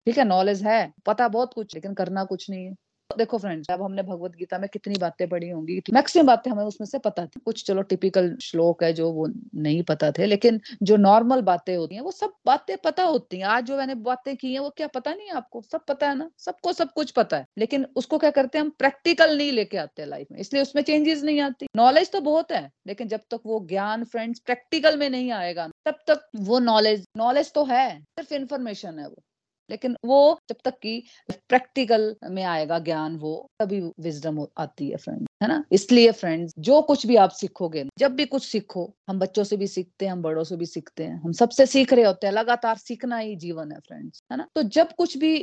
[0.08, 2.76] ठीक है नॉलेज है, पता बहुत कुछ, लेकिन करना कुछ नहीं है।
[3.18, 6.86] देखो फ्रेंड्स अब हमने भगवत गीता में कितनी बातें पढ़ी होंगी मैक्सिमम बातें हमें उसमें
[6.88, 10.98] से पता थी। कुछ चलो टिपिकल श्लोक है जो वो नहीं पता थे, लेकिन जो
[10.98, 14.54] नॉर्मल बातें होती हैं, वो सब बातें पता होती हैं। आज जो मैंने बातें की
[14.54, 15.62] हैं, वो क्या पता नहीं आपको?
[15.62, 16.30] सब पता है ना?
[16.38, 20.06] सबको सब कुछ पता है। लेकिन उसको क्या करते हैं, हम प्रैक्टिकल नहीं लेके आते
[20.06, 23.60] लाइफ में, इसलिए उसमें चेंजेस नहीं आती। नॉलेज तो बहुत है, लेकिन जब तक वो
[23.70, 29.00] ज्ञान फ्रेंड्स प्रैक्टिकल में नहीं आएगा, तब तक वो नॉलेज नॉलेज तो है, सिर्फ़ इन्फॉर्मेशन
[29.00, 29.22] है वो।
[29.70, 31.04] लेकिन वो जब तक कि
[31.50, 35.64] प्रैक्टिकल में आएगा ज्ञान वो तभी विजडम आती है फ्रेंड है ना?
[35.72, 39.68] इसलिए फ्रेंड्स जो कुछ भी आप सीखोगे जब भी कुछ सीखो हम बच्चों से भी
[39.68, 42.78] सीखते हैं हम बड़ों से भी सीखते हैं हम सबसे सीख रहे होते हैं लगातार
[42.78, 44.48] सीखना ही जीवन है फ्रेंड्स है ना?
[44.56, 45.38] तो जब कुछ भी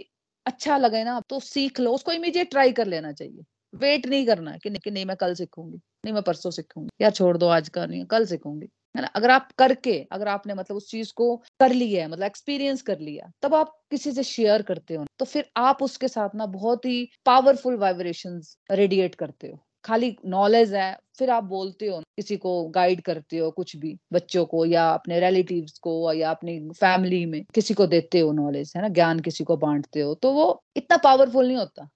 [0.47, 3.43] अच्छा लगे ना तो सीख लो उसको इमीडिएट ट्राई कर लेना चाहिए।
[3.75, 7.11] वेट नहीं करना कि नहीं, कि नहीं मैं कल सीखूँगी। नहीं, मैं परसों सीखूँगी। या
[7.11, 9.09] छोड़ दो, आज का नहीं कल सीखूँगी। है ना?
[9.09, 12.99] अगर आप करके, अगर आपने मतलब उस चीज़ को कर लिया है मतलब एक्सपीरियंस कर
[12.99, 16.85] लिया, तब आप किसी से शेयर करते हो तो फिर आप उसके साथ ना बहुत
[16.85, 22.69] ही पावरफुल वाइब्रेशन रेडिएट करते हो। खाली नॉलेज है, फिर आप बोलते हो किसी को
[22.69, 27.45] गाइड करते हो कुछ भी, बच्चों को या अपने रिलेटिव्स को या अपनी फैमिली में,
[27.55, 28.89] किसी को देते हो नॉलेज है ना?
[28.89, 31.89] ज्ञान किसी को बांटते हो तो वो इतना पावरफुल नहीं होता।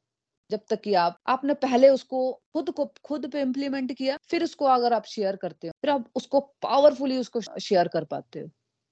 [0.52, 2.22] जब तक कि आप, आपने पहले उसको
[2.54, 6.08] खुद को, खुद पे इम्प्लीमेंट किया, फिर उसको अगर आप शेयर करते हो, फिर आप
[6.16, 8.46] उसको पावरफुली उसको शेयर कर पाते हो,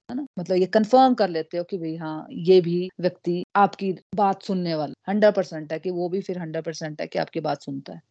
[0.09, 0.25] है ना?
[0.39, 4.75] मतलब ये कंफर्म कर लेते हो कि भाई हाँ ये भी व्यक्ति आपकी बात सुनने
[4.75, 7.93] वाला हंड्रेड परसेंट है कि वो भी फिर हंड्रेड परसेंट है कि आपकी बात सुनता
[7.93, 8.01] है।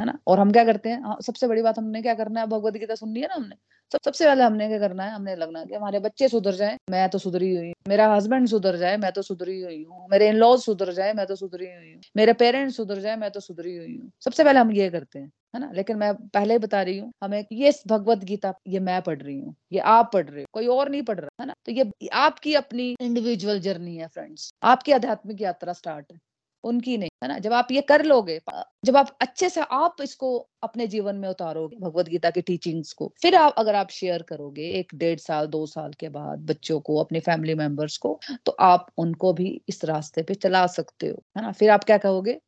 [0.00, 0.18] है ना?
[0.26, 1.02] और हम क्या करते हैं?
[1.02, 2.46] हाँ, सबसे बड़ी बात हमने क्या करना है?
[2.46, 3.56] भगवत गीता सुननी है ना हमने?
[3.92, 5.10] सब सबसे पहले हमने क्या करना है?
[5.12, 8.76] हमने लगना है कि हमारे बच्चे सुधर जाए मैं तो सुधरी हुई मेरा हस्बैंड सुधर
[8.76, 11.92] जाए मैं तो सुधरी हुई हूँ। मेरे इन लॉज सुधर जाए मैं तो सुधरी हुई
[11.92, 15.18] हूँ। मेरे पेरेंट्स सुधर जाए मैं तो सुधरी हुई हूँ। सबसे पहले हम ये करते
[15.18, 15.70] हैं है ना?
[15.74, 19.38] लेकिन मैं पहले ही बता रही हूँ हमें ये भगवत गीता ये मैं पढ़ रही
[19.38, 21.54] हूँ ये आप पढ़ रहे हो कोई और नहीं पढ़ रहा है ना?
[21.66, 26.18] तो ये आपकी अपनी इंडिविजुअल जर्नी है फ्रेंड्स आपकी आध्यात्मिक यात्रा स्टार्ट है।
[26.66, 27.38] उनकी नहीं, है ना?
[27.38, 28.40] जब आप ये कर लोगे
[28.84, 33.12] जब आप अच्छे से आप इसको अपने जीवन में उतारोगे भगवत गीता की टीचिंग्स को,
[33.22, 36.98] फिर आप, अगर आप शेयर करोगे एक डेढ़ साल, दो साल के बाद बच्चों को,
[36.98, 41.42] अपने फैमिली मेंबर्स को तो आप उनको भी इस रास्ते पे चला सकते हो, है
[41.42, 41.52] ना?
[41.52, 42.38] फिर आप क्या कहोगे?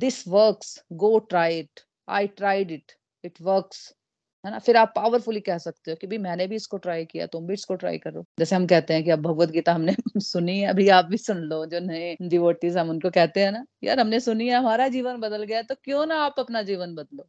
[0.00, 2.92] This works go try it I tried it
[3.24, 3.92] it works
[4.44, 4.58] है ना?
[4.58, 7.54] फिर आप पावरफुली कह सकते हो कि भी मैंने भी इसको ट्राई किया, तुम भी
[7.54, 10.88] इसको ट्राई करो। जैसे हम कहते हैं कि अब भगवत गीता हमने सुनी है, अभी
[10.90, 14.48] आप भी सुन लो, जो नए डिवोटीज हम उनको कहते हैं ना, यार, हमने सुनी
[14.48, 17.28] है, हमारा जीवन बदल गया तो क्यों ना आप अपना जीवन बदलो?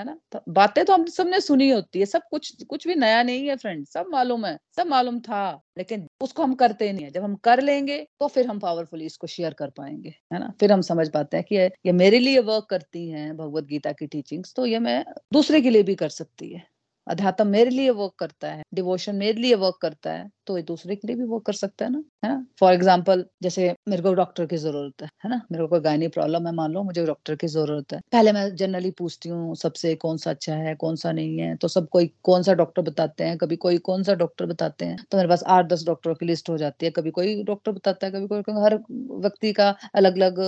[0.00, 0.16] है ना?
[0.32, 3.56] तो बातें तो हम सबने सुनी होती है, सब कुछ कुछ भी नया नहीं है
[3.56, 7.34] फ्रेंड सब मालूम है, सब मालूम था, लेकिन उसको हम करते नहीं है। जब हम
[7.44, 10.52] कर लेंगे तो फिर हम पावरफुली इसको शेयर कर पाएँगे, है ना?
[10.60, 14.06] फिर हम समझ पाते हैं कि ये मेरे लिए वर्क करती हैं भगवत गीता की
[14.08, 16.62] टीचिंग्स तो ये मैं दूसरे के लिए भी कर सकती है।
[17.06, 20.96] अध्यात्म मेरे लिए वर्क करता है डिवोशन मेरे लिए वर्क करता है तो ये दूसरे
[20.96, 22.44] के लिए भी वर्क कर सकता है ना है ना?
[22.60, 25.40] फॉर एग्ज़ाम्पल जैसे मेरे को डॉक्टर की ज़रूरत है है ना?
[25.52, 28.90] मेरे को गायनी प्रॉब्लम है, मान लो, मुझे डॉक्टर की ज़रूरत है। पहले मैं जनरली
[28.92, 32.42] पूछती हूँ, सबसे कौन सा अच्छा है, कौन सा नहीं है तो सब कोई कौन
[32.42, 35.66] सा डॉक्टर बताते हैं, कभी कोई कौन सा डॉक्टर बताते हैं तो मेरे पास आठ
[35.66, 38.78] दस डॉक्टरों की लिस्ट हो जाती है, कभी कोई डॉक्टर बताता है, कभी कोई हर
[38.90, 40.40] व्यक्ति का अलग अलग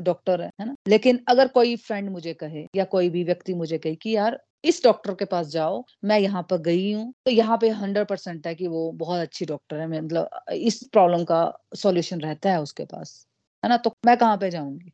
[0.00, 0.74] डॉक्टर है ना?
[0.88, 4.82] लेकिन अगर कोई फ्रेंड मुझे कहे या कोई भी व्यक्ति मुझे कहे कि यार इस
[4.84, 8.54] डॉक्टर के पास जाओ, मैं यहाँ पर गई हूँ। तो यहाँ पे हंड्रेड परसेंट है
[8.54, 11.40] कि वो बहुत अच्छी डॉक्टर है मतलब इस प्रॉब्लम का
[11.76, 13.26] सॉल्यूशन रहता है उसके पास।
[13.62, 13.76] है ना?
[13.76, 14.92] तो मैं कहाँ पे जाऊँगी?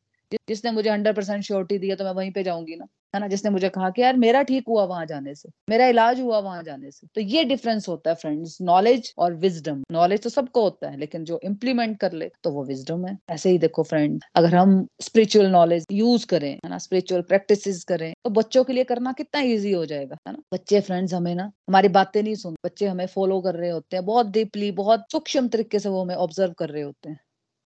[0.48, 3.50] जिसने मुझे हंड्रेड परसेंट श्योरिटी दिया तो मैं वहीं पे जाऊँगी ना। है ना, जिसने
[3.50, 6.90] मुझे कहा कि यार मेरा ठीक हुआ वहाँ जाने से, मेरा इलाज हुआ वहाँ जाने
[6.90, 10.96] से। तो ये डिफरेंस होता है फ्रेंड्स नॉलेज और विजडम नॉलेज तो सबको होता है,
[10.98, 14.86] लेकिन जो इम्प्लीमेंट कर ले तो वो विजडम है। ऐसे ही देखो फ्रेंड अगर हम
[15.02, 19.40] स्पिरिचुअल नॉलेज यूज़ करें, है ना स्पिरिचुअल प्रैक्टिस करें तो बच्चों के लिए करना कितना
[19.42, 20.38] ईजी हो जाएगा, है ना?
[20.52, 24.04] बच्चे फ्रेंड्स हमें ना, हमारी बातें नहीं सुन, बच्चे हमें फॉलो कर रहे होते हैं,
[24.06, 27.18] बहुत डीपली बहुत सूक्ष्म तरीके से वो हमें ऑब्ज़र्व कर रहे होते हैं।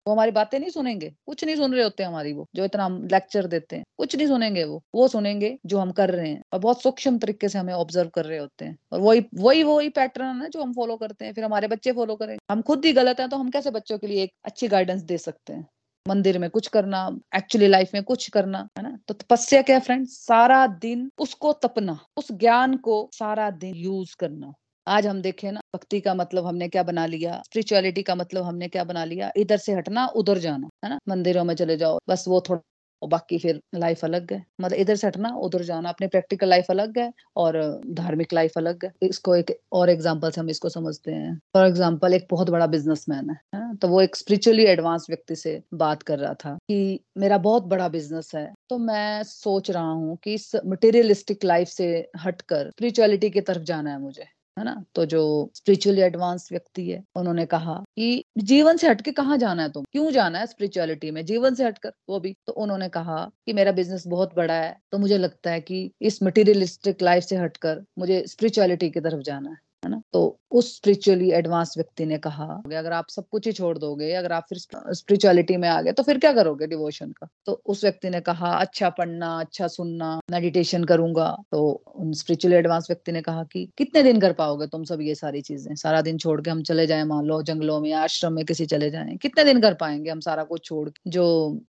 [0.08, 3.08] वो हमारी बातें नहीं सुनेंगे। कुछ नहीं सुन रहे होते हमारी वो, जो इतना हम
[3.12, 6.60] लेक्चर देते हैं। कुछ नहीं सुनेंगे वो। वो सुनेंगे जो हम कर रहे हैं और
[6.60, 10.42] बहुत सूक्ष्म तरीके से हमें ऑब्ज़र्व कर रहे होते हैं। और वही वही वही पैटर्न
[10.42, 13.20] है जो हम फॉलो करते हैं। फिर हमारे बच्चे फॉलो करें। हम खुद ही गलत
[13.20, 15.68] है तो हम कैसे बच्चों के लिए एक अच्छी गाइडेंस दे सकते हैं?
[16.08, 19.00] मंदिर में कुछ करना एक्चुअली लाइफ में कुछ करना, है ना?
[19.08, 24.54] तो तपस्या क्या फ्रेंड सारा दिन उसको तपना, उस ज्ञान को सारा दिन यूज़ करना।
[24.88, 27.42] आज हम देखें ना भक्ति का मतलब हमने क्या बना लिया?
[27.46, 29.32] स्पिरिचुअलिटी का मतलब हमने क्या बना लिया?
[29.38, 30.98] इधर से हटना उधर जाना है ना?
[31.10, 32.62] मंदिरों में चले जाओ बस वो थोड़ा
[33.02, 36.98] बाकी फिर लाइफ अलग है। मतलब इधर से हटना उधर जाना अपने प्रैक्टिकल लाइफ अलग
[37.00, 37.58] है और
[37.92, 42.14] धार्मिक लाइफ अलग है। इसको एक और एग्जांपल से हम इसको समझते हैं। फॉर एग्जांपल
[42.14, 46.20] एक बहुत बड़ा बिजनेसमैन है, है तो वो एक स्पिरिचुअली एडवांस व्यक्ति से बात कर
[46.20, 50.52] रहा था कि मेरा बहुत बड़ा बिज़नेस है तो मैं सोच रहा हूँ कि इस
[50.68, 51.88] मटेरियलिस्टिक लाइफ से
[52.20, 54.74] हटकर स्पिरिचुअलिटी की तरफ़ जाना है मुझे। है ना?
[54.96, 55.20] तो जो
[55.56, 59.84] स्पिरिचुअली एडवांस व्यक्ति है, उन्होंने कहा कि जीवन से हटके कहाँ जाना है तुम?
[59.92, 61.24] क्यों जाना है स्पिरिचुअलिटी में?
[61.26, 64.98] जीवन से हटकर, वो भी। तो उन्होंने कहा कि मेरा बिज़नेस बहुत बड़ा है तो
[64.98, 69.58] मुझे लगता है कि इस मटेरियलिस्टिक लाइफ से हटकर मुझे स्पिरिचुअलिटी की तरफ़ जाना है।
[69.84, 70.02] है ना?
[70.14, 72.46] तो उस स्पिरिचुअली एडवांस व्यक्ति ने कहा,
[72.78, 76.04] अगर आप सब कुछ ही छोड़ दोगे, अगर आप फिर स्पिरिचुअलिटी में आ गए तो
[76.04, 77.28] फिर क्या करोगे डिवोशन का?
[77.46, 81.64] तो उस व्यक्ति ने कहा अच्छा पढ़ना अच्छा सुनना मेडिटेशन करूँगा। तो
[81.96, 85.42] उन स्पिरिचुअली एडवांस व्यक्ति ने कहा कि, कितने दिन कर पाओगे तुम सब ये सारी
[85.42, 85.74] चीज़ें?
[85.76, 88.90] सारा दिन छोड़ के हम चले जाए, मान लो, जंगलों में आश्रम में किसी चले
[88.90, 91.26] जाए। कितने दिन कर पाएँगे हम सारा कुछ छोड़ जो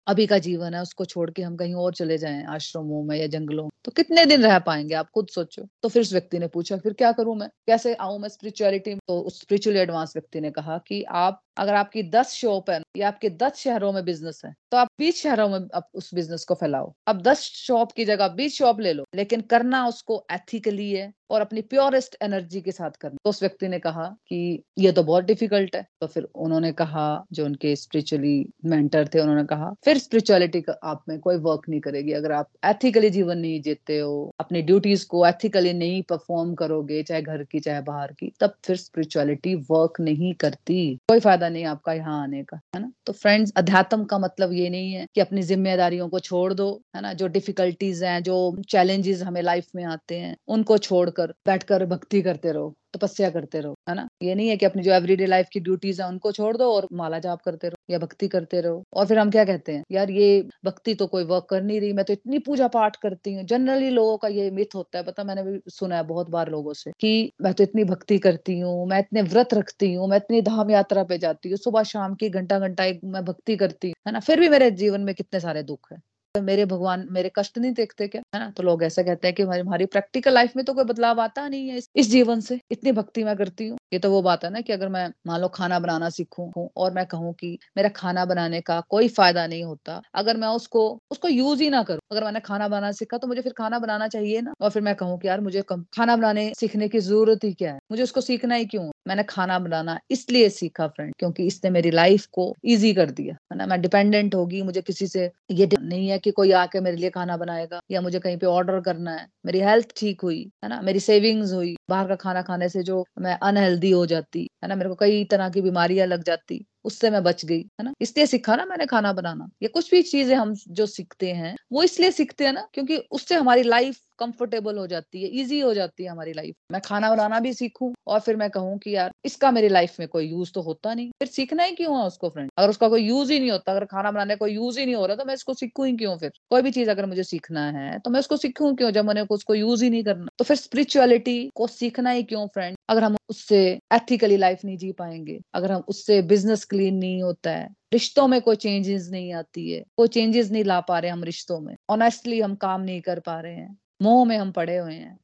[0.07, 3.27] अभी का जीवन है, उसको छोड़ के हम कहीं और चले जाए, आश्रमों में या
[3.29, 4.95] जंगलों तो कितने दिन रह पाएँगे?
[4.95, 7.49] आप खुद सोचो। तो फिर उस व्यक्ति ने पूछा, फिर क्या करूँ मैं?
[7.67, 12.03] कैसे आऊँ मैं स्पिरिचुअलिटी तो उस स्पिरिचुअली एडवांस व्यक्ति ने कहा कि आप अगर आपकी
[12.11, 15.59] दस शॉप है या आपके दस शहरों में बिज़नेस है तो आप बीस शहरों में
[15.75, 19.41] आप उस बिज़नेस को फैलाओ। अब दस शॉप की जगह बीस शॉप ले लो, लेकिन
[19.41, 23.79] करना उसको एथिकली है और अपनी प्योरेस्ट एनर्जी के साथ करना। तो उस व्यक्ति ने
[23.79, 29.09] कहा कि ये तो बहुत डिफ़िकल्ट है। तो फिर उन्होंने कहा, जो उनके स्पिरिचुअली मेंटर
[29.15, 33.39] थे, उन्होंने कहा, फिर स्पिरिचुअलिटी आप में कोई वर्क नहीं करेगी। अगर आप एथिकली जीवन
[33.39, 38.13] नहीं जीते हो, अपनी ड्यूटीज़ को एथिकली नहीं परफॉर्म करोगे, चाहे घर की, चाहे बाहर
[38.13, 42.81] की, तब फिर स्पिरिचुअलिटी वर्क नहीं करती। कोई फ़ायदा नहीं आपका यहाँ आने का, है
[42.83, 42.93] ना?
[43.07, 47.03] तो फ्रेंड्स अध्यात्म का मतलब ये नहीं है कि अपनी जिम्मेदारियों को छोड़ दो, है
[47.03, 47.13] ना?
[47.13, 52.53] जो डिफिकल्टीज हैं, जो चैलेंजेस हमें लाइफ में आते हैं, उनको छोड़कर, बैठकर भक्ति करते
[52.53, 54.07] रहो। तपस्या करते रहो, है ना?
[54.23, 56.87] ये नहीं है कि अपनी जो एवरीडे लाइफ की ड्यूटीज़ है, उनको छोड़ दो और
[56.93, 59.83] माला जाप करते रहो या भक्ति करते रहो। और फिर हम क्या कहते हैं?
[59.93, 63.35] यार, ये भक्ति तो कोई वर्क कर नहीं रही, मैं तो इतनी पूजा पाठ करती
[63.35, 66.51] हूँ। जनरली लोगों का ये मिथ होता है, पता मैंने भी सुना है बहुत बार
[66.51, 70.17] लोगों से कि मैं तो इतनी भक्ति करती हूँ, मैं इतने व्रत रखती हूँ, मैं
[70.17, 73.89] इतनी धाम यात्रा पे जाती हूँ, सुबह शाम की घंटा घंटा एक मैं भक्ति करती
[73.89, 74.21] हूँ, है ना?
[74.21, 75.99] फिर भी मेरे जीवन में कितने सारे दुख है।
[76.35, 78.23] तो मेरे भगवान, मेरे कष्ट नहीं देखते क्या?
[78.35, 78.51] है ना?
[78.51, 81.69] तो लोग ऐसा कहते हैं कि हमारी प्रैक्टिकल लाइफ में तो कोई बदलाव आता नहीं
[81.69, 84.61] है इस जीवन से। इतनी भक्ति मैं करती हूँ। ये तो वो बात है ना
[84.61, 88.61] कि अगर मैं, मान लो खाना बनाना सीखूं और मैं कहूँ कि मेरा खाना बनाने
[88.61, 92.41] का कोई फ़ायदा नहीं होता, अगर मैं उसको उसको यूज़ ही ना करूँ, अगर मैंने
[92.41, 95.29] खाना बनाना सीखा तो मुझे फिर खाना बनाना चाहिए ना। और फिर मैं कहूँ कि
[95.29, 97.79] यार मुझे खाना बनाने सीखने की ज़रूरत ही क्या है?
[97.91, 98.91] मुझे उसको सीखना ही क्यों?
[99.09, 103.57] मैंने खाना बनाना इसलिए सीखा फ्रेंड क्योंकि इसने मेरी लाइफ को ईजी कर दिया, है
[103.59, 103.67] ना?
[103.67, 107.37] मैं डिपेंडेंट होगी, मुझे किसी से ये नहीं है कि कोई आके मेरे लिए खाना
[107.37, 110.81] बनाएगा या मुझे कहीं पे ऑर्डर करना है। मेरी हेल्थ ठीक हुई, है ना?
[110.83, 113.37] मेरी सेविंग्स हुई, बाहर का खाना खाने से जो मैं
[113.83, 114.75] अनहेल्दी हो जाती है ना?
[114.77, 117.93] मेरे को कई तरह की बीमारियाँ लग जाती। उससे मैं बच गई, है ना?
[118.01, 121.83] इसलिए सीखा ना मैंने खाना बनाना। ये कुछ भी चीज़ें हम जो सीखते हैं, वो
[121.83, 126.05] इसलिए सीखते हैं ना क्योंकि उससे हमारी लाइफ कंफर्टेबल हो जाती है इजी हो जाती
[126.05, 129.51] है हमारी लाइफ मैं खाना बनाना भी सीखूं और फिर मैं कहूँ कि यार, इसका
[129.51, 132.51] मेरी लाइफ में कोई यूज़ तो होता नहीं। फिर सीखना ही क्यों है उसको फ्रेंड
[132.59, 135.07] अगर उसका कोई यूज़ ही नहीं होता, अगर खाना बनाने का यूज़ ही नहीं हो
[135.07, 136.31] रहा तो मैं इसको सीखू ही क्यों फिर?
[136.51, 139.55] कोई भी चीज़ अगर मुझे सीखना है तो मैं उसको सीखू क्यों जब मैंने उसको
[139.55, 140.27] यूज़ ही नहीं करना?
[140.39, 143.59] तो फिर स्पिरिचुअलिटी को सीखना ही क्यों फ्रेंड अगर हम उससे
[143.95, 148.41] एथिकली लाइफ नहीं जी पाएँगे, अगर हम उससे बिज़नेस क्लीन नहीं होता है। रिश्तों में
[148.41, 152.41] कोई चेंजेस नहीं आती है। कोई चेंजेस नहीं ला पा रहे हम रिश्तों में। ऑनेस्टली
[152.41, 155.19] हम काम नहीं कर पा रहे हैं। मोह में हम पड़े हुए हैं।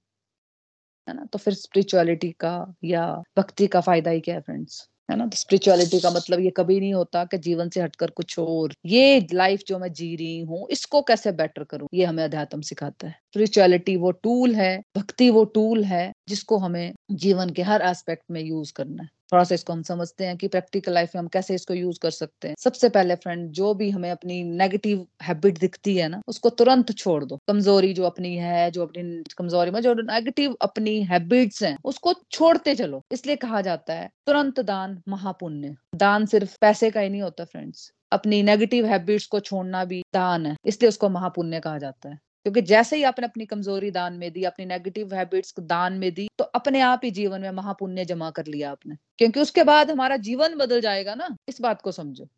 [1.09, 1.25] है ना?
[1.25, 3.07] तो फिर स्पिरिचुअलिटी का या
[3.39, 5.27] भक्ति का फ़ायदा ही क्या है फ्रेंड्स है ना?
[5.27, 9.27] तो स्पिरिचुअलिटी का मतलब ये कभी नहीं होता कि जीवन से हटकर कुछ और। ये
[9.33, 11.89] लाइफ जो मैं जी रही हूँ, इसको कैसे बेटर करूँ?
[11.95, 16.93] ये हमें अध्यात्म सिखाता है। स्पिरिचुअलिटी वो टूल है, भक्ति वो टूल है, जिसको हमें
[17.11, 20.49] जीवन के हर एस्पेक्ट में यूज़ करना है। थोड़ा सा इसको हम समझते हैं कि
[20.49, 23.91] प्रैक्टिकल लाइफ में हम कैसे इसको यूज़ कर सकते हैं। सबसे पहले फ्रेंड जो भी
[23.91, 28.71] हमें अपनी नेगेटिव हैबिट दिखती है ना, उसको तुरंत छोड़ दो। कमज़ोरी जो अपनी है,
[28.71, 33.95] जो अपनी कमज़ोरी में जो नेगेटिव अपनी हैबिट्स हैं, उसको छोड़ते चलो। इसलिए कहा जाता
[33.95, 39.27] है, तुरंत दान महापुण्य। दान सिर्फ़ पैसे का ही नहीं होता फ्रेंड्स अपनी नेगेटिव हैबिट्स
[39.27, 43.27] को छोड़ना भी दान है। इसलिए उसको महापुण्य कहा जाता है। क्योंकि जैसे ही आपने
[43.27, 47.11] अपनी कमज़ोरी दान में दी, अपनी नेगेटिव हैबिट्स दान में दी तो अपने आप ही
[47.11, 51.37] जीवन में महापुण्य जमा कर लिया आपने। क्योंकि उसके बाद हमारा जीवन बदल जाएगा ना,
[51.49, 52.29] इस बात को समझो।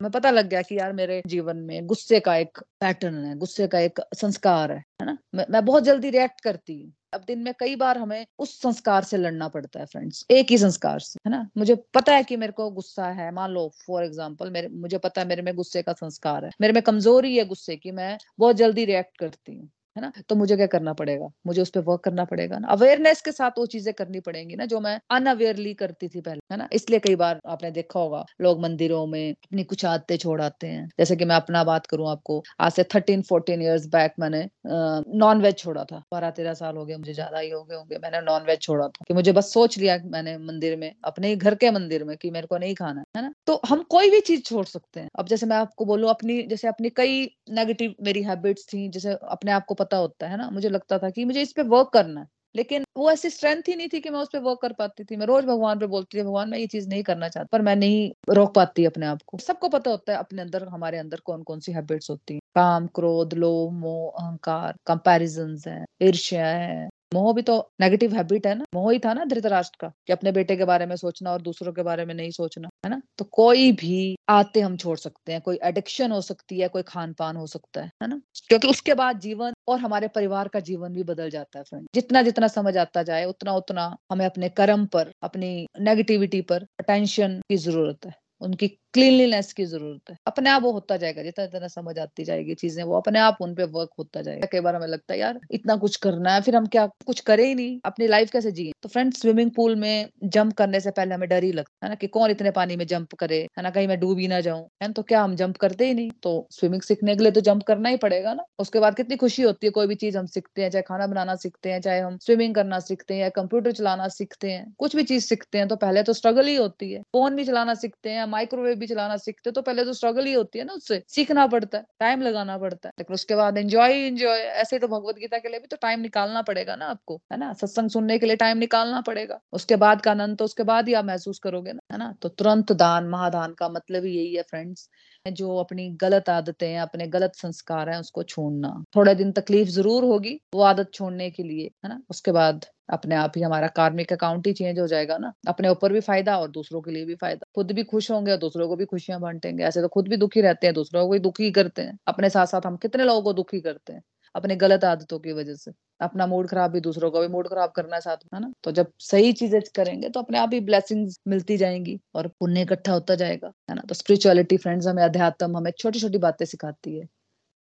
[0.00, 3.66] हमें पता लग गया कि यार मेरे जीवन में गुस्से का एक पैटर्न है गुस्से
[3.66, 5.16] का एक संस्कार है है ना?
[5.34, 9.04] मैं, मैं बहुत जल्दी रिएक्ट करती हूँ। अब दिन में कई बार हमें उस संस्कार
[9.04, 11.48] से लड़ना पड़ता है फ्रेंड्स एक ही संस्कार से है ना?
[11.56, 15.20] मुझे पता है कि मेरे को गुस्सा है। मान लो फॉर एग्ज़ाम्पल मेरे मुझे पता
[15.20, 18.56] है मेरे में गुस्से का संस्कार है। मेरे में कमज़ोरी है गुस्से की मैं बहुत
[18.56, 20.12] जल्दी रिएक्ट करती हूँ। है ना?
[20.28, 21.28] तो मुझे क्या करना पड़ेगा?
[21.46, 22.68] मुझे उस पर वर्क करना पड़ेगा ना?
[22.70, 26.58] अवेयरनेस के साथ वो चीज़ें करनी पड़ेंगी ना, जो मैं अनअवेयरली करती थी पहले, है
[26.58, 26.68] ना?
[26.72, 30.88] इसलिए कई बार आपने देखा होगा, लोग मंदिरों में अपनी कुछ आदतें छोड़ आते हैं।
[30.98, 35.40] जैसे कि मैं अपना बात करूँ आपको, आज से थर्टीन फोर्टीन ईयर्स बैक मैंने नॉन
[35.42, 38.20] वेज छोड़ा था। बारह, तेरह साल हो गए, मुझे ज़्यादा ही हो गए होंगे। मैंने
[38.22, 41.70] नॉन वेज छोड़ा था कि मुझे बस सोच लिया मैंने मंदिर में, अपने घर के
[41.70, 43.32] मंदिर में कि मेरे को नहीं खाना है ना?
[43.46, 46.68] तो हम कोई भी चीज़ छोड़ सकते हैं। अब जैसे मैं आपको बोलूँ, अपनी, जैसे
[46.68, 50.68] अपनी कई नेगेटिव मेरी हैबिट्स थी, जैसे अपने आप को पता होता है ना, मुझे
[50.68, 53.88] लगता था कि मुझे इस पे वर्क करना है। लेकिन वो ऐसी स्ट्रेंथ ही नहीं
[53.92, 56.22] थी कि मैं उस पर वर्क कर पाती थी। मैं रोज भगवान पे बोलती थी,
[56.22, 59.38] भगवान, मैं ये चीज़ नहीं करना चाहती, पर मैं नहीं रोक पाती अपने आप को।
[59.38, 62.86] सबको पता होता है अपने अंदर, हमारे अंदर कौन कौन सी हैबिट्स होती हैं। काम,
[62.86, 68.64] क्रोध, लोभ, मोह, अहंकार कंपेरिजन है, ईर्ष्या है। मोह भी तो नेगेटिव हैबिट है ना?
[68.74, 71.72] मोह ही था ना धृतराष्ट्र का, कि अपने बेटे के बारे में सोचना और दूसरों
[71.72, 73.00] के बारे में नहीं सोचना, है ना?
[73.18, 77.12] तो कोई भी आते हम छोड़ सकते हैं, कोई एडिक्शन हो सकती है, कोई खान
[77.12, 78.20] पान हो सकता है है ना?
[78.48, 82.22] क्योंकि उसके बाद जीवन और हमारे परिवार का जीवन भी बदल जाता है फ्रेंड जितना
[82.22, 87.56] जितना समझ आता जाए, उतना उतना हमें अपने कर्म पर, अपनी नेगेटिविटी पर अटेंशन की
[87.56, 91.98] ज़रूरत है। उनकी क्लीनलीनेस की ज़रूरत है। अपने आप वो होता जाएगा, जितना जितना समझ
[91.98, 95.14] आती जाएगी चीज़ें, वो अपने आप उन पे वर्क होता जाएगा। कई बार हमें लगता
[95.14, 98.30] है, यार, इतना कुछ करना है, फिर हम क्या, कुछ करें ही नहीं, अपनी लाइफ
[98.30, 98.72] कैसे जिए?
[98.82, 101.94] तो फ्रेंड स्विमिंग पूल में जंप करने से पहले हमें डर ही लगता है ना
[101.94, 104.66] कि कौन इतने पानी में जंप करे, है ना, कहीं मैं डूब ही ना जाऊँ।
[104.82, 106.10] है तो क्या हम जंप करते ही नहीं?
[106.22, 109.42] तो स्विमिंग सीखने के लिए तो जंप करना ही पड़ेगा ना। उसके बाद कितनी खुशी
[109.42, 112.16] होती है, कोई भी चीज़ हम सीखते हैं, चाहे खाना बनाना सीखते हैं, चाहे हम
[112.18, 115.76] स्विमिंग करना सीखते हैं या कंप्यूटर चलाना सीखते हैं, कुछ भी चीज़ सीखते हैं तो
[115.76, 119.50] पहले तो स्ट्रगल ही होती है। फ़ोन भी चलाना सीखते हैं माइक्रोवेव भी चलाना सीखते
[119.50, 122.88] तो पहले तो स्ट्रगल ही होती है ना उससे, सीखना पड़ता है टाइम लगाना पड़ता
[122.88, 126.00] है। लेकिन उसके बाद एंजॉय एंजॉय ऐसे तो भगवत गीता के लिए भी तो टाइम
[126.00, 127.52] निकालना पड़ेगा ना आपको, है ना?
[127.54, 130.94] सत्संग सुनने के लिए टाइम निकालना पड़ेगा। उसके बाद का आनंद तो उसके बाद ही
[130.94, 132.12] आप महसूस करोगे ना, है ना?
[132.22, 134.88] तो तुरंत दान, महादान का मतलब यही है फ्रेंड्स
[135.26, 140.04] जो अपनी गलत आदतें हैं, अपने गलत संस्कार हैं, उसको छोड़ना। थोड़े दिन तकलीफ़ ज़रूर
[140.04, 142.00] होगी, वो आदत छोड़ने के लिए, है ना?
[142.10, 145.92] उसके बाद अपने आप ही हमारा कार्मिक अकाउंट ही चेंज हो जाएगा ना। अपने ऊपर
[145.92, 148.76] भी फ़ायदा और दूसरों के लिए भी फ़ायदा। खुद भी खुश होंगे और दूसरों को
[148.76, 151.82] भी खुशियाँ बांटेंगे। ऐसे तो खुद भी दुखी रहते हैं, दूसरों को भी दुखी करते
[151.82, 154.02] हैं। अपने साथ साथ हम कितने लोगों को दुखी करते हैं?
[154.34, 155.70] अपने गलत आदतों की वजह से।
[156.00, 158.52] अपना मूड खराब भी, दूसरों का भी मूड खराब करना है साथ में, है ना?
[158.64, 162.92] तो जब सही चीज़ें करेंगे तो अपने आप ही ब्लेसिंग मिलती जाएँगी और पुण्य इकट्ठा
[162.92, 163.82] होता जाएगा, है ना?
[163.88, 167.06] तो स्पिरिचुअलिटी फ्रेंड्स हमें, अध्यात्म हमें छोटी छोटी बातें सिखाती है।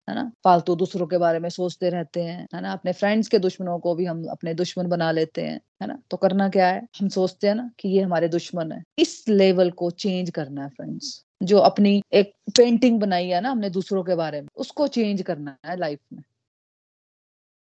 [0.09, 0.33] है ना?
[0.45, 2.73] फालतू दूसरों के बारे में सोचते रहते हैं, है ना?
[2.73, 6.03] अपने फ्रेंड्स के दुश्मनों को भी हम अपने दुश्मन बना लेते हैं, है ना?
[6.11, 6.83] तो करना क्या है?
[7.01, 10.69] हम सोचते हैं ना कि ये हमारे दुश्मन है। इस लेवल को चेंज करना है
[10.69, 15.23] फ्रेंड्स जो अपनी एक पेंटिंग बनाई है ना हमने दूसरों के बारे में, उसको चेंज
[15.23, 16.23] करना है लाइफ में।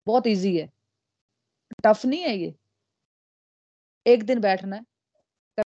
[0.07, 0.71] बहुत इजी है।
[1.85, 2.55] टफ नहीं है ये।
[4.07, 4.83] एक दिन बैठना है।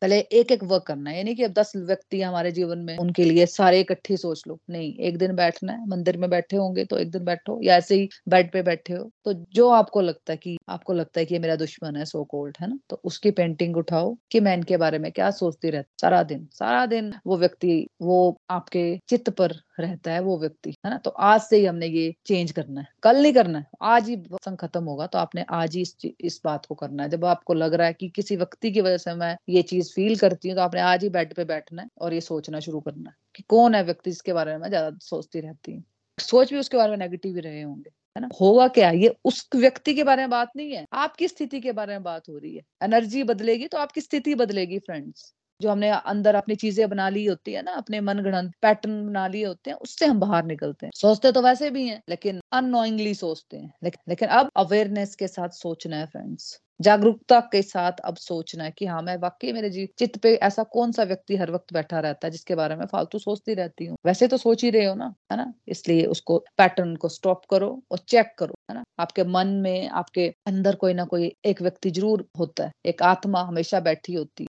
[0.01, 3.23] पहले एक एक वर्क करना है। यानी कि अब दस व्यक्ति हमारे जीवन में, उनके
[3.23, 6.97] लिए सारे इकट्ठे सोच लो। नहीं, एक दिन बैठना है, मंदिर में बैठे होंगे तो
[6.97, 10.37] एक दिन बैठो या ऐसे ही बेड पे बैठे हो। तो जो आपको लगता है
[10.37, 12.79] कि, आपको लगता है कि ये मेरा दुश्मन है सो कोल्ड है ना?
[12.89, 16.85] तो उसकी पेंटिंग उठाओ कि मैं इनके बारे में क्या सोचती रहती सारा दिन सारा
[16.85, 20.97] दिन वो व्यक्ति, वो आपके चित्त पर रहता है वो व्यक्ति है ना?
[20.97, 24.15] तो आज से ही हमने ये चेंज करना है। कल नहीं करना है आज ही
[24.35, 27.53] संग खत्म होगा तो आपने आज ही इस, इस बात को करना है। जब आपको
[27.53, 30.55] लग रहा है कि किसी व्यक्ति की वजह से मैं ये चीज़ फील करती हूँ
[30.57, 33.43] तो आपने आज ही बेड पे बैठना है और ये सोचना शुरू करना है कि
[33.49, 35.83] कौन है व्यक्ति जिसके बारे में मैं ज़्यादा सोचती रहती हूँ।
[36.17, 38.29] सोच भी उसके बारे में नेगेटिव ही रहे होंगे है ना?
[38.41, 38.89] होगा क्या?
[38.91, 42.29] ये उस व्यक्ति के बारे में बात नहीं है। आपकी स्थिति के बारे में बात
[42.29, 46.87] हो रही है। एनर्जी बदलेगी तो आपकी स्थिति बदलेगी फ्रेंड्स जो हमने अंदर अपनी चीज़ें
[46.89, 50.19] बना ली होती है ना, अपने मन गणन पैटर्न बना लिए होते हैं, उससे हम
[50.19, 54.49] बाहर निकलते हैं। सोचते तो वैसे भी हैं, लेकिन अनोइंगली सोचते हैं। लेकिन लेकिन अब
[54.57, 59.15] अवेयरनेस के साथ सोचना है फ्रेंड्स जागरूकता के साथ अब सोचना है कि हाँ मैं
[59.17, 62.55] वाकई मेरे जी, चित्त पे ऐसा कौन सा व्यक्ति हर वक्त बैठा रहता है जिसके
[62.55, 63.97] बारे में फालतू सोचती रहती हूँ?
[64.05, 65.53] वैसे तो सोच ही रहे हो ना, है ना?
[65.67, 68.83] इसलिए उसको पैटर्न को स्टॉप करो और चेक करो, है ना?
[68.99, 73.41] आपके मन में, आपके अंदर कोई ना कोई एक व्यक्ति ज़रूर होता है। एक आत्मा
[73.43, 74.47] हमेशा बैठी होती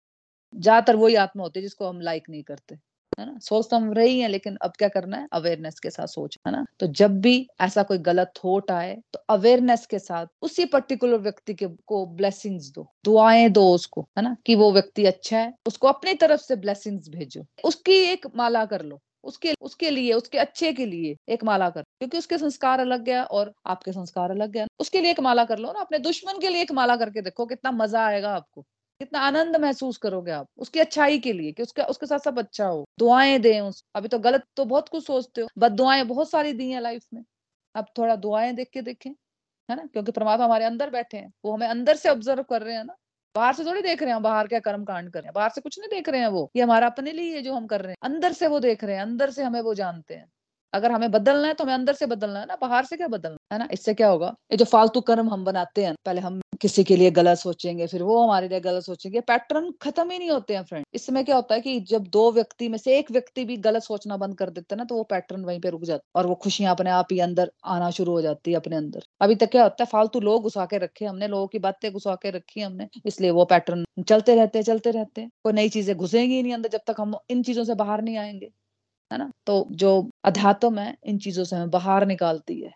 [0.55, 2.75] ज़्यादातर वही आत्मा होती है जिसको हम लाइक नहीं करते,
[3.19, 3.39] है ना?
[3.41, 5.27] सोच तो हम रही है, लेकिन अब क्या करना है?
[5.33, 6.65] अवेयरनेस के साथ सोच, है ना?
[6.81, 11.55] तो जब भी ऐसा कोई गलत थॉट आए तो अवेयरनेस के साथ उसी पर्टिकुलर व्यक्ति
[11.55, 14.37] के, को ब्लेसिंग्स दो। दुआएँ दो उसको, है ना?
[14.47, 18.83] कि वो व्यक्ति अच्छा है, उसको अपनी तरफ़ से ब्लेसिंग्स भेजो। उसकी एक माला कर
[18.85, 23.03] लो। उसके उसके लिए, उसके अच्छे के लिए एक माला कर क्योंकि उसके संस्कार अलग
[23.05, 26.41] गया और आपके संस्कार अलग गया उसके लिए एक माला कर लो ना, अपने दुश्मन
[26.41, 28.65] के लिए एक माला करके देखो, कितना मज़ा आएगा आपको।
[29.01, 32.67] कितना आनंद महसूस करोगे आप, उसकी अच्छाई के लिए कि उसका, उसके साथ सब अच्छा
[32.67, 36.31] हो। दुआएँ दें उस, अभी तो गलत तो बहुत कुछ सोचते हो बट दुआएँ बहुत
[36.31, 37.23] सारी दी हैं लाइफ में।
[37.75, 39.11] अब थोड़ा दुआएँ देख के देखें,
[39.69, 39.87] है ना?
[39.87, 42.97] क्योंकि परमात्मा हमारे अंदर बैठे हैं, वो हमें अंदर से ऑब्ज़र्व कर रहे हैं ना।
[43.35, 45.61] बाहर से थोड़ी देख रहे हैं बाहर क्या कर्म कांड कर रहे हैं, बाहर से
[45.61, 47.97] कुछ नहीं देख रहे हैं वो। ये हमारा अपने लिए जो हम कर रहे हैं।
[48.05, 50.27] अंदर से वो देख रहे हैं, अंदर से हमें वो जानते हैं।
[50.73, 53.55] अगर हमें बदलना है तो हमें अंदर से बदलना है ना, बाहर से क्या बदलना
[53.55, 53.59] है?
[53.59, 53.69] ना?
[53.73, 54.35] इससे क्या होगा?
[54.53, 58.03] ये जो फालतू कर्म हम बनाते हैं, पहले हम किसी के लिए गलत सोचेंगे, फिर
[58.03, 61.55] वो हमारे लिए गलत सोचेंगे। पैटर्न खत्म ही नहीं होते हैं फ्रेंड इसमें क्या होता
[61.55, 64.75] है कि जब दो व्यक्ति में से एक व्यक्ति भी गलत सोचना बंद कर देता
[64.75, 67.07] है ना तो वो पैटर्न वहीं पे रुक जाता है और वो खुशियाँ अपने आप
[67.13, 70.21] ही अंदर आना शुरू हो जाती है अपने अंदर। अभी तक क्या होता है, फालतू
[70.21, 73.85] लोग घुसा के रखे हमने, लोगों की बातें घुसा के रखी हमने, इसलिए वो पैटर्न
[74.09, 77.15] चलते रहते हैं, चलते रहते हैं। कोई नई चीज़ें घुसेंगी नहीं अंदर जब तक हम
[77.31, 78.51] इन चीज़ों से बाहर नहीं आएँगे।
[79.11, 79.31] है ना?
[79.47, 79.93] तो जो
[80.25, 82.73] अध्यात्म है, इन चीज़ों से हमें बाहर निकालती है।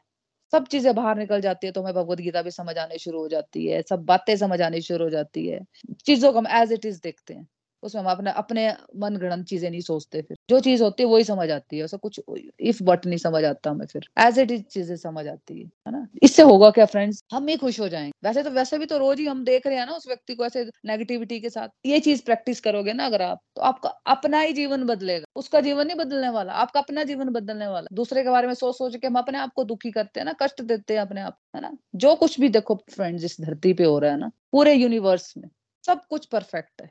[0.53, 3.29] सब चीज़ें बाहर निकल जाती है तो हमें भगवत गीता भी समझ आने शुरू हो
[3.29, 5.61] जाती है, सब बातें समझ आनी शुरू हो जाती है।
[6.07, 7.47] चीज़ों को हम एज इट इज़ देखते हैं।
[7.85, 8.69] उसमें हम अपने अपने
[8.99, 11.99] मन गणन चीज़ें नहीं सोचते फिर। जो चीज़ होती है वही समझ आती है उसका
[11.99, 12.21] कुछ
[12.61, 15.93] इफ़ बट नहीं समझ आता हमें फिर। एज इट इज़ चीज़ें समझ आती है है
[15.93, 16.07] ना?
[16.23, 19.19] इससे होगा क्या फ्रेंड्स हम ही खुश हो जाएँगे। वैसे तो वैसे भी तो रोज
[19.21, 22.23] ही हम देख रहे हैं ना उस व्यक्ति को ऐसे नेगेटिविटी के साथ। ये चीज़
[22.25, 26.29] प्रैक्टिस करोगे ना अगर आप तो आपका अपना ही जीवन बदलेगा। उसका जीवन नहीं बदलने
[26.29, 29.39] वाला, आपका अपना जीवन बदलने वाला। दूसरे के बारे में सोच सोच के हम अपने
[29.39, 31.77] आप को दुखी करते हैं ना, कष्ट देते हैं अपने आप है ना?
[31.97, 35.49] जो कुछ भी देखो फ्रेंड्स इस धरती पे हो रहा है ना, पूरे यूनिवर्स में,
[35.85, 36.91] सब कुछ परफेक्ट है।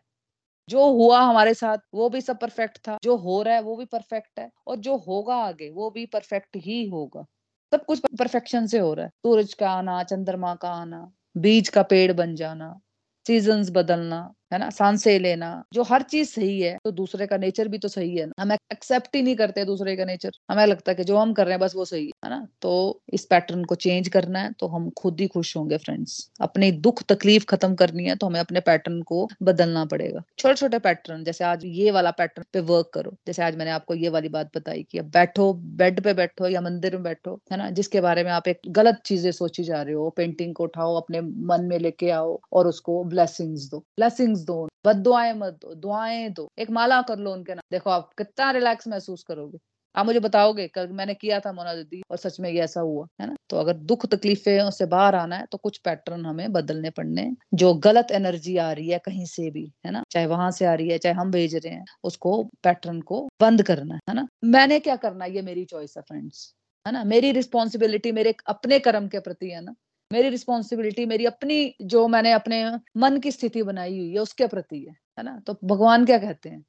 [0.69, 3.85] जो हुआ हमारे साथ, वो भी सब परफेक्ट था, जो हो रहा है, वो भी
[3.85, 7.25] परफेक्ट है, और जो होगा आगे, वो भी परफेक्ट ही होगा।
[7.71, 11.83] सब कुछ परफेक्शन से हो रहा है। सूरज का आना, चंद्रमा का आना, बीज का
[11.83, 12.79] पेड़ बन जाना
[13.25, 17.67] सीजन्स बदलना। है ना, साँसें लेना, जो हर चीज़ सही है तो दूसरे का नेचर
[17.67, 20.91] भी तो सही है ना। हम एक्सेप्ट ही नहीं करते दूसरे का नेचर हमें लगता
[20.91, 23.63] है कि जो हम कर रहे हैं, बस वो सही है ना। तो इस पैटर्न
[23.65, 27.75] को चेंज करना है तो हम खुद ही खुश होंगे फ्रेंड्स अपनी दुख, तकलीफ़ खत्म
[27.75, 31.91] करनी है तो हमें अपने पैटर्न को बदलना पड़ेगा। छोटे छोटे पैटर्न जैसे आज ये
[31.91, 35.05] वाला पैटर्न पे वर्क करो। जैसे आज मैंने आपको ये वाली बात बताई कि अब
[35.13, 38.59] बैठो बेड पे बैठो या मंदिर में बैठो, है ना, जिसके बारे में आप एक
[38.71, 42.67] गलत चीज़ें सोची जा रहे हो। पेंटिंग को उठाओ, अपने मन में लेके आओ और
[42.67, 47.33] उसको ब्लेसिंग्स दो। ब्लेसिंग्स दो बद दुआएँ मत दो, दुआएँ दो। एक माला कर लो
[47.33, 49.57] उनके नाम। देखो आप कितना रिलैक्स महसूस करोगे।
[49.95, 53.05] आप मुझे बताओगे, कल मैंने किया था मोना दीदी और सच में ये ऐसा हुआ,
[53.21, 53.35] है ना?
[53.49, 57.73] तो अगर दुख तकलीफें से बाहर आना है तो कुछ पैटर्न हमें बदलने पड़ने जो
[57.73, 60.03] गलत एनर्जी आ रही है कहीं से भी, है ना?
[60.11, 63.63] चाहे वहाँ से आ रही है, चाहे हम भेज रहे हैं, उसको पैटर्न को बंद
[63.63, 64.27] करना है ना?
[64.43, 66.53] मैंने क्या करना ये मेरी चॉइस है फ्रेंड्स
[66.85, 67.03] है ना?
[67.03, 69.73] मेरी रिस्पॉन्सिबिलिटी मेरे अपने कर्म के प्रति है ना?
[70.13, 72.65] मेरी रिस्पॉन्सिबिलिटी मेरी अपनी जो मैंने अपने
[72.97, 75.39] मन की स्थिति बनाई हुई है, उसके प्रति है है ना?
[75.47, 76.61] तो भगवान क्या कहते हैं?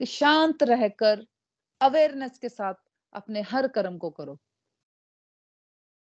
[0.00, 1.26] कि शांत रहकर
[1.80, 2.74] अवेयरनेस के साथ
[3.12, 4.38] अपने हर कर्म को करो।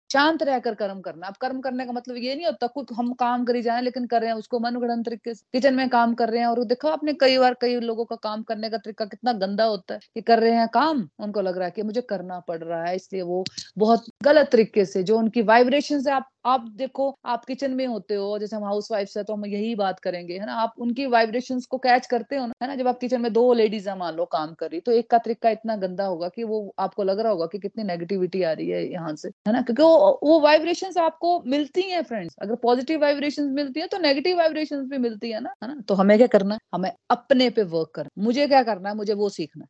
[0.10, 3.46] शांत रहकर कर्म करना। अब कर्म करने का मतलब ये नहीं होता, कुछ हम काम
[3.46, 6.40] करी जाए लेकिन कर रहे हैं, उसको मनगढ़ंत तरीके से, किचन में काम कर रहे
[6.40, 9.64] हैं, और देखो आपने कई बार कई लोगों का काम करने का तरीका कितना गंदा
[9.64, 12.64] होता है, कि कर रहे हैं काम, उनको लग रहा है कि मुझे करना पड़
[12.64, 13.44] रहा है, इसलिए वो
[13.78, 18.16] बहुत गलत तरीके से, जो उनकी वाइब्रेशन से आप आप देखो, आप किचन में होते
[18.16, 20.54] हो, जैसे हम हाउस वाइफ है तो हम यही बात करेंगे, है ना?
[20.56, 22.76] आप उनकी वाइब्रेशन को कैच करते हो ना, है ना?
[22.76, 25.50] जब आप किचन में दो लेडीज़ मान लो, काम कर रही तो एक का तरीका
[25.50, 28.84] इतना गंदा होगा कि वो आपको लग रहा होगा कि कितनी नेगेटिविटी आ रही है
[28.92, 29.62] यहाँ से, है ना?
[29.62, 34.38] क्योंकि वो वो वाइब्रेशन आपको मिलती है फ्रेंड्स अगर पॉजिटिव वाइब्रेशन मिलती है तो नेगेटिव
[34.38, 35.82] वाइब्रेशन भी मिलती है ना है ना?
[35.88, 36.60] तो हमें क्या करना है?
[36.74, 38.96] हमें अपने पे वर्क करना मुझे क्या करना है?
[38.96, 39.68] मुझे वो सीखना है।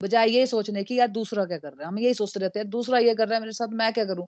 [0.00, 1.88] बजाय ये सोचने की यार दूसरा क्या कर रहा है?
[1.88, 4.26] हम यही सोचते रहते हैं, दूसरा ये कर रहा है, मेरे साथ मैं क्या करूँ?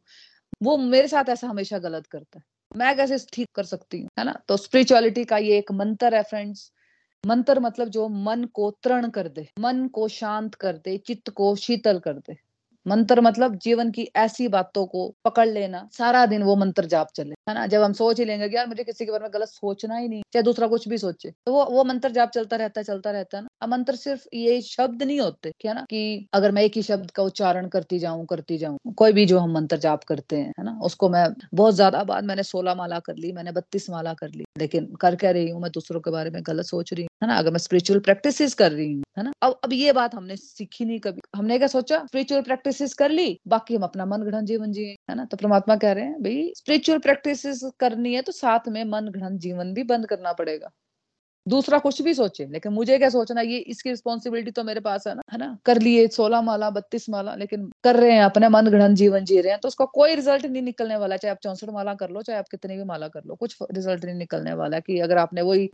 [0.63, 2.45] वो मेरे साथ ऐसा हमेशा गलत करता है।
[2.77, 4.35] मैं कैसे ठीक कर सकती हूँ, है ना?
[4.49, 6.71] तो स्पिरिचुअलिटी का ये एक मंत्र है फ्रेंड्स
[7.25, 11.55] मंत्र मतलब जो मन को तृण कर दे, मन को शांत कर दे, चित्त को
[11.57, 12.37] शीतल कर दे।
[12.87, 17.34] मंत्र मतलब जीवन की ऐसी बातों को पकड़ लेना, सारा दिन वो मंत्र जाप चले।
[17.47, 17.67] है ना?
[17.67, 20.09] जब हम सोच ही लेंगे कि यार मुझे किसी के बारे में गलत सोचना ही
[20.09, 23.11] नहीं, चाहे दूसरा कुछ भी सोचे तो वो वो मंत्र जाप चलता रहता है, चलता
[23.11, 26.63] रहता है ना, अब मंत्र सिर्फ़ ये शब्द नहीं होते क्या ना, कि अगर मैं
[26.63, 30.05] एक ही शब्द का उच्चारण करती जाऊँ करती जाऊँ, कोई भी जो हम मंत्र जाप
[30.05, 33.53] करते हैं, है ना, उसको मैं बहुत ज़्यादा बाद मैंने सोलह माला कर ली, मैंने
[33.53, 36.65] बत्तीस माला कर ली, लेकिन कर क्या रही हूँ मैं दूसरों के बारे में गलत
[36.65, 39.59] सोच रही हूँ, है ना, अगर मैं स्पिरिचुअल प्रैक्टिस कर रही हूँ, है ना, अब
[39.65, 43.75] अब ये बात हमने सीखी नहीं कभी, हमने क्या सोचा स्पिरिचुअल प्रैक्टिस कर ली, बाकी
[43.77, 46.99] हम अपना मन गढ़ जीवन जिए, है ना तो परमात्मा कह रहे हैं, भाई स्पिरिचुअल
[46.99, 47.34] प्रैक्टिस
[47.81, 50.71] करनी है तो साथ में मन घृण जीवन भी बंद करना पड़ेगा।
[51.47, 55.15] दूसरा कुछ भी सोचे, लेकिन मुझे क्या सोचना, ये इसकी रिस्पॉन्सिबिलिटी तो मेरे पास है
[55.15, 55.57] ना है ना?
[55.67, 59.41] कर लिए, सोलह माला, बत्तीस माला, लेकिन कर रहे हैं, अपने मन गढ़ जीवन जी
[59.41, 62.23] रहे हैं तो उसका कोई रिज़ल्ट नहीं निकलने वाला, चाहे आप चौसठ माला कर लो,
[62.23, 65.43] चाहे आप कितनी भी माला कर लो, कुछ रिज़ल्ट नहीं निकलने वाला कि अगर आपने
[65.43, 65.69] वही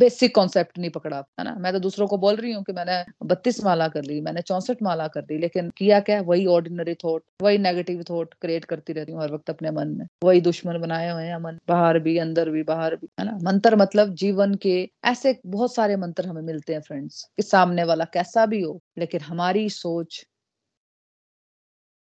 [0.00, 1.54] बेसिक कॉन्सेप्ट नहीं पकड़ा, है ना?
[1.60, 4.82] मैं तो दूसरों को बोल रही हूँ कि मैंने बत्तीस माला कर ली, मैंने चौसठ
[4.82, 9.12] माला कर ली लेकिन किया क्या वही ऑर्डिनरी थॉट वही नेगेटिव थॉट क्रिएट करती रहती
[9.12, 12.50] हूँ हर वक्त अपने मन में। वही दुश्मन बनाए हुए हैं, मन, बाहर भी, अंदर
[12.50, 13.38] भी, बाहर भी, है ना?
[13.42, 14.78] मंत्र मतलब जीवन के
[15.10, 19.20] ऐसे बहुत सारे मंत्र हमें मिलते हैं फ्रेंड्स कि सामने वाला कैसा भी हो, लेकिन
[19.22, 20.24] हमारी सोच,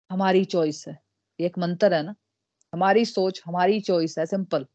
[0.10, 0.94] हमारी चॉइस है।
[1.40, 2.16] ये एक मंत्र है ना?
[2.74, 4.68] हमारी सोच, हमारी चॉइस है सिंपल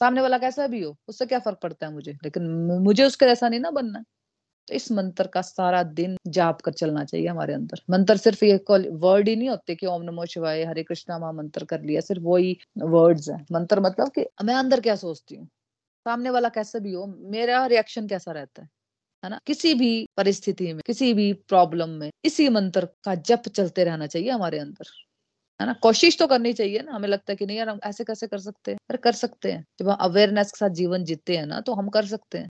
[0.00, 2.12] सामने वाला कैसा भी हो, उससे क्या फ़र्क पड़ता है मुझे?
[2.24, 2.44] लेकिन
[2.82, 4.02] मुझे उसके जैसा नहीं ना बनना।
[4.68, 8.56] तो इस मंत्र का सारा दिन जाप कर चलना चाहिए हमारे अंदर। मंत्र सिर्फ़ ये
[8.70, 12.22] वर्ड ही नहीं होते कि ओम नमो शिवाय, हरे कृष्णा महा मंत्र कर लिया, सिर्फ़
[12.24, 15.48] वही वर्ड्स है। मंत्र मतलब कि मैं अंदर क्या सोचती हूँ?
[16.04, 18.68] सामने वाला कैसा भी हो, मेरा रिएक्शन कैसा रहता है?
[19.24, 19.40] है ना?
[19.46, 24.30] किसी भी परिस्थिति में, किसी भी प्रॉब्लम में, इसी मंत्र का जप चलते रहना चाहिए
[24.30, 24.84] हमारे अंदर।
[25.60, 25.72] है ना?
[25.72, 28.38] कोशिश तो करनी चाहिए ना। हमें लगता है कि नहीं यार, हम ऐसे कैसे कर
[28.38, 28.78] सकते हैं?
[28.90, 31.88] अरे, कर सकते हैं। जब हम अवेयरनेस के साथ जीवन जीते हैं ना तो हम
[31.88, 32.48] कर सकते हैं।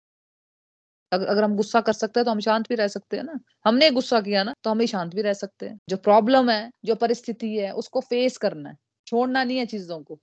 [1.12, 3.90] अगर हम गुस्सा कर सकते हैं तो हम शांत भी रह सकते हैं ना। हमने
[3.90, 6.94] गुस्सा किया ना तो हम ही शांत भी रह सकते हैं। जो प्रॉब्लम है, जो
[6.94, 8.76] परिस्थिति है, उसको फेस करना है।
[9.06, 10.18] छोड़ना नहीं है चीज़ों को।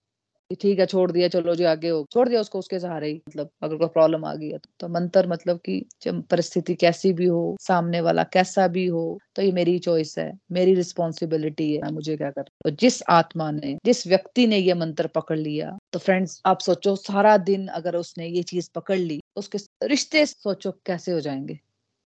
[0.55, 3.49] ठीक है छोड़ दिया चलो जो आगे हो। छोड़ दिया उसको उसके सहारे ही मतलब
[3.63, 7.55] अगर कोई प्रॉब्लम आ गई है तो, तो मंत्र मतलब कि परिस्थिति कैसी भी हो
[7.61, 9.03] सामने वाला कैसा भी हो
[9.35, 13.77] तो ये मेरी चॉइस है मेरी रिस्पॉन्सिबिलिटी है। मुझे क्या कर तो जिस आत्मा ने
[13.85, 18.27] जिस व्यक्ति ने ये मंत्र पकड़ लिया तो फ्रेंड्स आप सोचो सारा दिन अगर उसने
[18.27, 21.59] ये चीज़ पकड़ ली उसके रिश्ते सोचो कैसे हो जाएँगे?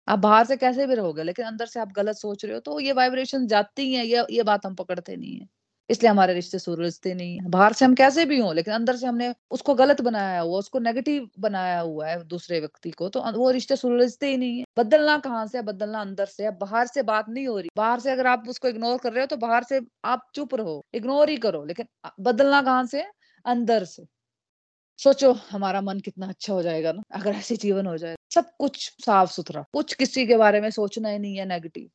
[0.08, 2.80] आप बाहर से कैसे भी रहोगे लेकिन अंदर से आप गलत सोच रहे हो तो
[2.82, 5.48] ये वाइब्रेशन जाती है ये ये बात हम पकड़ते नहीं है।
[5.90, 9.08] इसलिए हमारे रिश्ते सुलझते नहीं है। बाहर से हम कैसे भी हों, लेकिन अंदर से
[9.08, 13.50] हमने उसको गलत बनाया हुआ, उसको नेगेटिव बनाया हुआ है दूसरे व्यक्ति को तो वो
[13.52, 15.64] रिश्ते सुलझते ही नहीं है। बदलना कहाँ से है?
[15.64, 18.68] बदलना अंदर से है। बाहर से बात नहीं हो रही। बाहर से अगर आप उसको
[18.68, 21.86] इग्नोर कर रहे हो तो बाहर से आप चुप रहो इग्नोर ही करो, लेकिन
[22.22, 23.04] बदलना कहाँ से
[23.46, 24.06] अंदर से।
[25.00, 28.92] सोचो, हमारा मन कितना अच्छा हो जाएगा ना, अगर ऐसे जीवन हो जाए। सब कुछ
[29.06, 31.90] साफ़ सुथरा कुछ किसी के बारे में सोचना ही नहीं है नेगेटिव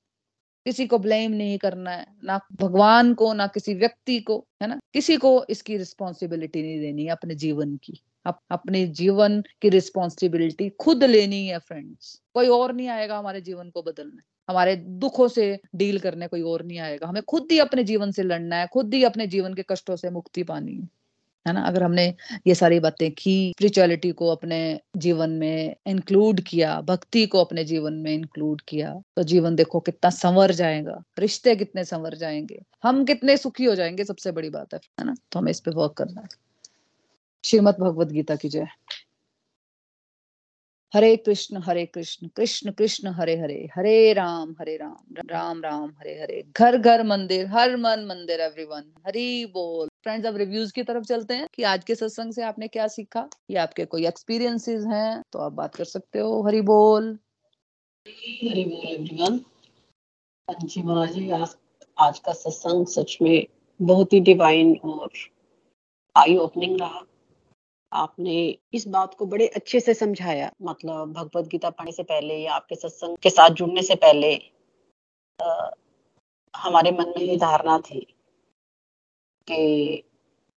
[0.68, 4.78] किसी को ब्लेम नहीं करना है ना भगवान को ना किसी व्यक्ति को है ना?
[4.94, 10.68] किसी को इसकी रिस्पॉन्सिबिलिटी नहीं देनी है अपने जीवन की। अप, अपने जीवन की रिस्पॉन्सिबिलिटी
[10.68, 15.60] खुद लेनी है फ्रेंड्स कोई और नहीं आएगा हमारे जीवन को बदलने। हमारे दुखों से
[15.74, 18.94] डील करने कोई और नहीं आएगा। हमें खुद ही अपने जीवन से लड़ना है खुद
[18.94, 20.88] ही अपने जीवन के कष्टों से मुक्ति पानी है।
[21.48, 21.62] है ना?
[21.62, 22.14] अगर हमने
[22.46, 27.92] ये सारी बातें की स्पिरिचुअलिटी को अपने जीवन में इंक्लूड किया, भक्ति को अपने जीवन
[27.92, 32.62] में इंक्लूड किया तो जीवन देखो कितना संवर जाएगा। रिश्ते कितने संवर जाएँगे?
[32.82, 34.04] हम कितने सुखी हो जाएँगे?
[34.04, 35.14] सबसे बड़ी बात है ना?
[35.32, 36.28] तो हमें इस पे वर्क करना है।
[37.44, 38.66] श्रीमद भगवत गीता की जय।
[40.94, 46.14] हरे कृष्ण हरे कृष्ण कृष्ण कृष्ण, हरे हरे हरे राम हरे राम राम राम, हरे
[46.22, 51.04] हरे। घर घर, मंदिर, हर मन, मंदिर एवरीवन हरी बोल। फ्रेंड्स अब रिव्यूज़ की तरफ़
[51.04, 53.28] चलते हैं कि आज के सत्संग से आपने क्या सीखा?
[53.50, 57.18] या आपके कोई एक्सपीरियंसेस हैं तो आप बात कर सकते हो। हरी बोल।
[58.06, 59.40] हरी बोल एवरीवन
[60.64, 61.56] जी महाराज जी, आज
[61.98, 63.46] आज का सत्संग सच में
[63.82, 65.10] बहुत ही डिवाइन और
[66.16, 67.02] आई ओपनिंग रहा।
[67.92, 72.54] आपने इस बात को बड़े अच्छे से समझाया मतलब भगवत गीता पढ़ने से पहले या
[72.54, 74.36] आपके सत्संग के साथ जुड़ने से पहले
[75.42, 75.70] आ,
[76.56, 78.00] हमारे मन में ये धारणा थी
[79.48, 80.04] कि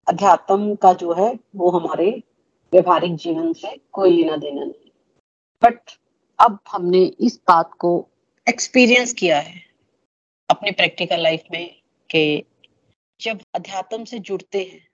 [0.08, 2.22] अध्यात्म का जो है वो हमारे
[2.72, 4.90] व्यवहारिक जीवन से कोई लेना देना नहीं।
[5.62, 5.80] बट
[6.38, 8.08] अब हमने इस बात को
[8.48, 9.62] एक्सपीरियंस किया है
[10.50, 12.44] अपनी प्रैक्टिकल लाइफ में कि
[13.20, 14.88] जब अध्यात्म से जुड़ते हैं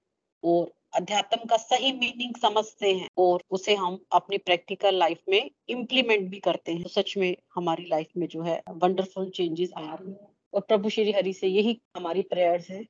[0.45, 6.31] और अध्यात्म का सही मीनिंग समझते हैं और उसे हम अपनी प्रैक्टिकल लाइफ में इम्प्लीमेंट
[6.31, 10.13] भी करते हैं। तो सच में हमारी लाइफ में जो है वंडरफुल चेंजेस आ रही
[10.13, 12.85] है। और प्रभु श्री हरि से यही हमारी प्रेयर्स है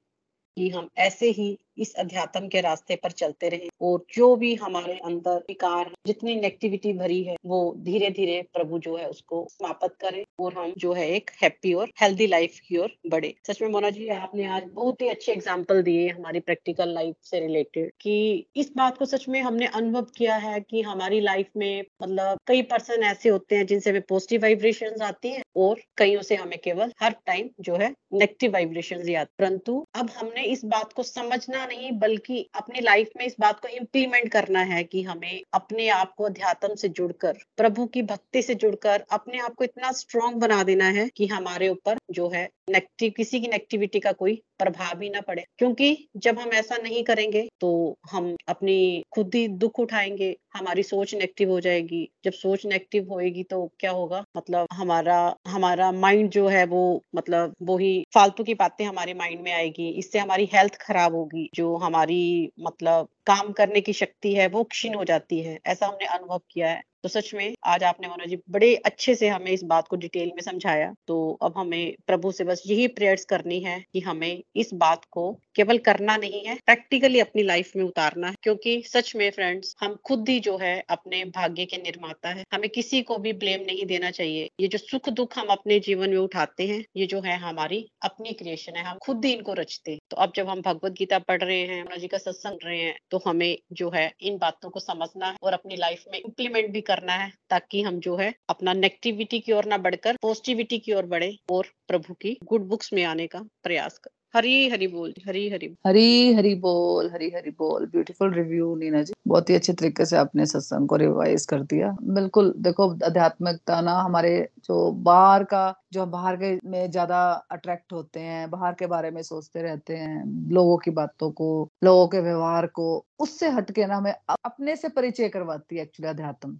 [0.56, 4.98] कि हम ऐसे ही इस अध्यात्म के रास्ते पर चलते रहे। और जो भी हमारे
[5.04, 10.24] अंदर विकार, जितनी नेगेटिविटी भरी है, वो धीरे धीरे प्रभु जो है उसको समाप्त करे
[10.40, 13.90] और हम जो है एक हैप्पी और हेल्दी लाइफ की ओर बढ़े। सच में मोना
[13.90, 18.72] जी, आपने आज बहुत ही अच्छे एग्ज़ाम्पल दिए हमारी प्रैक्टिकल लाइफ से रिलेटेड कि इस
[18.76, 23.02] बात को सच में हमने अनुभव किया है कि हमारी लाइफ में मतलब कई पर्सन
[23.04, 27.14] ऐसे होते हैं जिनसे हमें पॉजिटिव वाइब्रेशन आती है और कईयों से हमें केवल हर
[27.26, 31.90] टाइम जो है नेगेटिव वाइब्रेशन ही आती परंतु अब हमने इस बात को समझना नहीं,
[31.92, 36.24] बल्कि अपनी लाइफ में इस बात को इम्प्लीमेंट करना है कि हमें अपने आप को
[36.24, 40.88] अध्यात्म से जुड़कर, प्रभु की भक्ति से जुड़कर अपने आप को इतना स्ट्रॉन्ग बना देना
[40.90, 45.20] है कि हमारे ऊपर जो है नेगेटिव किसी की नेगेटिविटी का कोई प्रभाव ही ना
[45.20, 50.82] पड़े। क्योंकि जब हम ऐसा नहीं करेंगे तो हम अपनी खुद ही दुख उठाएँगे, हमारी
[50.82, 54.22] सोच नेगेटिव हो जाएगी। जब सोच नेगेटिव होएगी तो क्या होगा?
[54.36, 59.40] मतलब हमारा हमारा माइंड जो है वो मतलब वो ही फालतू की बातें हमारे माइंड
[59.40, 64.48] में आएगी, इससे हमारी हेल्थ खराब होगी। जो हमारी मतलब काम करने की शक्ति है,
[64.48, 68.08] वो क्षीण हो जाती है। ऐसा हमने अनुभव किया है। तो सच में आज आपने
[68.08, 71.94] मनोज जी बड़े अच्छे से हमें इस बात को डिटेल में समझाया। तो अब हमें
[72.06, 76.44] प्रभु से बस यही प्रेयर्स करनी है कि हमें इस बात को केवल करना नहीं
[76.44, 80.56] है, प्रैक्टिकली अपनी लाइफ में उतारना है। क्योंकि सच में फ्रेंड्स, हम खुद ही जो
[80.56, 84.68] है अपने भाग्य के निर्माता है। हमें किसी को भी ब्लेम नहीं देना चाहिए। ये
[84.68, 88.76] जो सुख दुख हम अपने जीवन में उठाते हैं, ये जो है हमारी अपनी क्रिएशन
[88.76, 91.60] है। हम खुद ही इनको रचते हैं। तो अब जब हम भगवत गीता पढ़ रहे
[91.60, 95.36] हैं, मनोज का सत्संग रहे हैं तो हमें जो है इन बातों को समझना है
[95.42, 99.52] और अपनी लाइफ में इम्प्लीमेंट भी करना है ताकि हम जो है अपना नेगेटिविटी की
[99.52, 103.44] ओर ना बढ़कर पॉजिटिविटी की ओर बढ़े और प्रभु की गुड बुक्स में आने का
[103.62, 108.74] प्रयास कर। हरी हरी बोल, हरी हरी हरी हरी बोल, हरी हरी बोल। Beautiful review
[108.76, 109.12] Neena ji.
[109.28, 113.92] बहुत ही अच्छे तरीके से आपने सत्संग को रिवाइज कर दिया। बिल्कुल, देखो, आध्यात्मिकता ना
[113.92, 118.86] हमारे जो बाहर का, जो हम बाहर के में ज़्यादा अट्रैक्ट होते हैं, बाहर के
[118.86, 123.86] बारे में सोचते रहते हैं, लोगों की बातों को, लोगों के व्यवहार को, उससे हटके
[123.86, 126.58] ना हमें अपने से परिचय करवाती है एक्चुअली अध्यात्म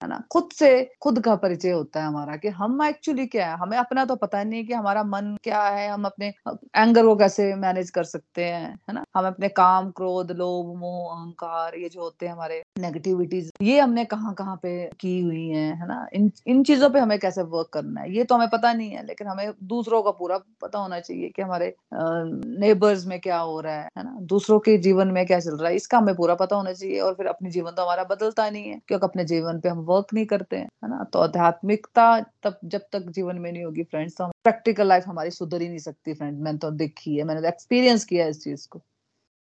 [0.00, 0.22] है ना?
[0.32, 0.70] खुद से,
[1.02, 3.56] खुद का परिचय होता है हमारा कि हम एक्चुअली क्या है?
[3.58, 6.32] हमें अपना तो पता नहीं कि हमारा मन क्या है, हम अपने
[6.76, 9.04] एंगर को कैसे मैनेज कर सकते हैं, है ना?
[9.16, 14.04] हम अपने काम, क्रोध, लोभ, मोह, अहंकार, ये जो होते हैं हमारे नेगेटिविटीज ये हमने
[14.04, 14.70] कहाँ कहाँ पे
[15.00, 16.06] की हुई है है ना?
[16.14, 18.14] इन इन चीज़ों पे हमें कैसे वर्क करना है?
[18.16, 21.42] ये तो हमें पता नहीं है, लेकिन हमें दूसरों का पूरा पता होना चाहिए कि
[21.42, 24.16] हमारे नेबर्स में क्या हो रहा है है ना?
[24.22, 27.14] दूसरों के जीवन में क्या चल रहा है, इसका हमें पूरा पता होना चाहिए और
[27.14, 30.26] फिर अपने जीवन तो हमारा बदलता नहीं है, क्योंकि अपने जीवन पे हम वर्क नहीं
[30.26, 31.02] करते हैं, है ना?
[31.04, 32.08] तो आध्यात्मिकता
[32.42, 35.78] तब, जब तक जीवन में नहीं होगी फ्रेंड्स तो प्रैक्टिकल लाइफ हमारी सुधर ही नहीं
[35.80, 38.82] सकती फ्रेंड मैंने तो देखी है, मैंने एक्सपीरियंस किया है इस चीज़ को।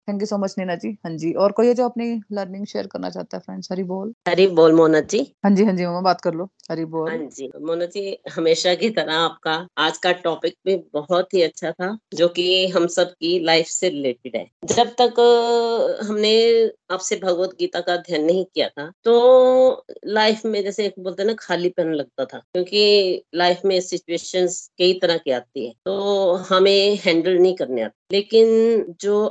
[0.08, 2.86] Thank you so much Neena ji हाँ जी और कोई है जो अपनी लर्निंग शेयर
[2.86, 6.00] करना चाहता है फ्रेंड्स हरी बोल। हरी बोल मोना जी। हाँ जी हाँ जी मामा
[6.00, 10.12] बात कर लो। हरी बोल। हाँ जी मोना जी हमेशा की तरह आपका आज का
[10.12, 14.46] टॉपिक भी बहुत ही अच्छा था जो कि हम सब की लाइफ से रिलेटेड है।
[14.66, 15.20] जब तक
[16.08, 16.34] हमने
[16.92, 21.32] आपसे भगवत गीता का अध्ययन नहीं किया था तो लाइफ में जैसे एक बोलते ना
[21.32, 26.98] खाली खालीपन लगता था क्योंकि लाइफ में सिचुएशंस कई तरह की आती है तो हमें
[27.04, 29.24] हैंडल नहीं करने आती। लेकिन जो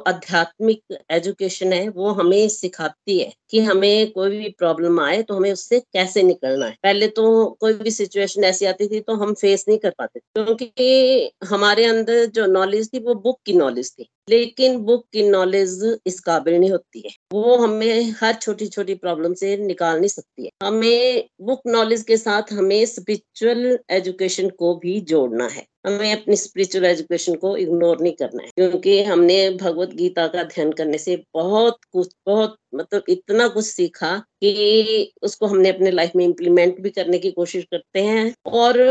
[0.65, 5.51] आध्यात्मिक एजुकेशन है वो हमें सिखाती है। कि हमें कोई भी प्रॉब्लम आए तो हमें
[5.51, 6.75] उससे कैसे निकलना है?
[6.83, 11.31] पहले तो कोई भी सिचुएशन ऐसी आती थी तो हम फेस नहीं कर पाते क्योंकि
[11.45, 16.19] हमारे अंदर जो नॉलेज थी वो बुक की नॉलेज थी, लेकिन बुक की नॉलेज इस
[16.19, 20.49] काबिल नहीं होती है। वो हमें हर छोटी छोटी प्रॉब्लम से निकाल नहीं सकती है।
[20.63, 26.85] हमें बुक नॉलेज के साथ हमें स्पिरिचुअल एजुकेशन को भी जोड़ना है। हमें अपनी स्पिरिचुअल
[26.85, 31.77] एजुकेशन को इग्नोर नहीं करना है, क्योंकि हमने भगवत गीता का अध्ययन करने से बहुत
[31.91, 37.17] कुछ, बहुत मतलब इतना कुछ सीखा कि उसको हमने अपने लाइफ में इम्प्लीमेंट भी करने
[37.17, 38.81] की कोशिश करते हैं और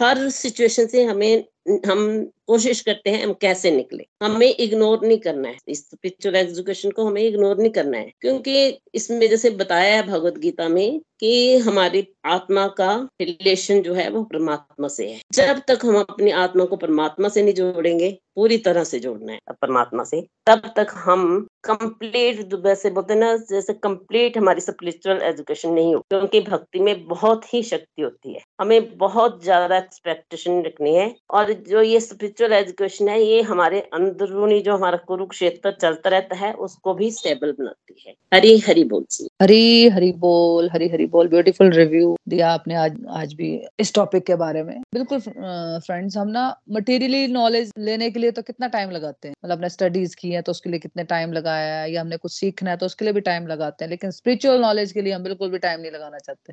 [0.00, 5.48] हर सिचुएशन से हमें हम कोशिश करते हैं हम कैसे निकले। हमें इग्नोर नहीं करना
[5.48, 10.02] है। इस स्पिरिचुअल एजुकेशन को हमें इग्नोर नहीं करना है। क्योंकि इसमें जैसे बताया है
[10.02, 15.62] भगवत गीता में कि हमारी आत्मा का रिलेशन जो है वो परमात्मा से है। जब
[15.68, 20.04] तक हम अपनी आत्मा को परमात्मा से नहीं जोड़ेंगे, पूरी तरह से जोड़ना है परमात्मा
[20.04, 26.00] से, तब तक हम कंप्लीट वैसे बोलते ना, जैसे कंप्लीट हमारी स्पिरिचुअल एजुकेशन नहीं हो।
[26.00, 31.52] क्योंकि भक्ति में बहुत ही शक्ति होती है। हमें बहुत ज़्यादा एक्सपेक्टेशन रखनी है। और
[31.68, 36.94] जो ये स्पिरिचुअल एजुकेशन है, ये हमारे अंदरूनी जो हमारा कुरुक्षेत्र चलता रहता है, उसको
[36.94, 41.70] भी स्टेबल बनाती है। हरी हरी बोल जी हरी हरी बोल, हरी हरी बोल। ब्यूटीफुल
[41.72, 43.48] रिव्यू दिया आपने आज आज भी
[43.80, 48.42] इस टॉपिक के बारे में। बिल्कुल फ्रेंड्स हम ना मटेरियली नॉलेज लेने के लिए तो
[48.42, 49.34] कितना टाइम लगाते हैं?
[49.44, 51.90] मतलब अपने स्टडीज़ की है तो उसके लिए कितने टाइम लगाया है?
[51.92, 54.92] या हमने कुछ सीखना है तो उसके लिए भी टाइम लगाते हैं। लेकिन स्पिरिचुअल नॉलेज
[54.92, 56.52] के लिए हम बिल्कुल भी टाइम नहीं लगाना चाहते।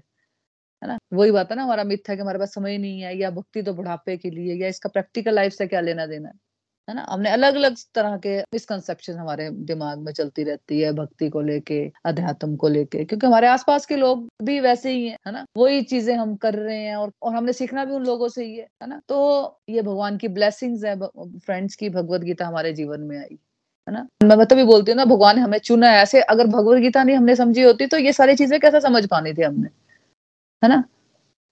[0.82, 0.98] है ना?
[1.14, 3.62] वही बात है ना, हमारा मिथ है कि हमारे पास समय नहीं है या भक्ति
[3.64, 6.34] तो बुढ़ापे के लिए या इसका प्रैक्टिकल लाइफ से क्या लेना देना है?
[6.88, 7.06] है ना?
[7.10, 11.80] हमने अलग अलग तरह के मिसकनसेप्शन हमारे दिमाग में चलती रहती है भक्ति को लेके,
[12.06, 15.46] अध्यात्म को लेके, क्योंकि हमारे आसपास के लोग भी वैसे ही हैं, है ना?
[15.58, 18.56] वही चीज़ें हम कर रहे हैं और और हमने सीखना भी उन लोगों से ही
[18.58, 19.02] है है ना?
[19.10, 20.96] तो ये भगवान की ब्लेसिंग्स है
[21.40, 23.38] फ्रेंड्स की भगवत गीता हमारे जीवन में आई,
[23.88, 24.08] है ना?
[24.24, 27.16] मैं मतलब भी बोलती हूँ ना, भगवान हमें चुना है, ऐसे अगर भगवत गीता नहीं
[27.18, 29.70] हमने समझी होती तो ये सारी चीज़ें कैसे समझ पानी थी हमने?
[30.64, 30.84] है ना?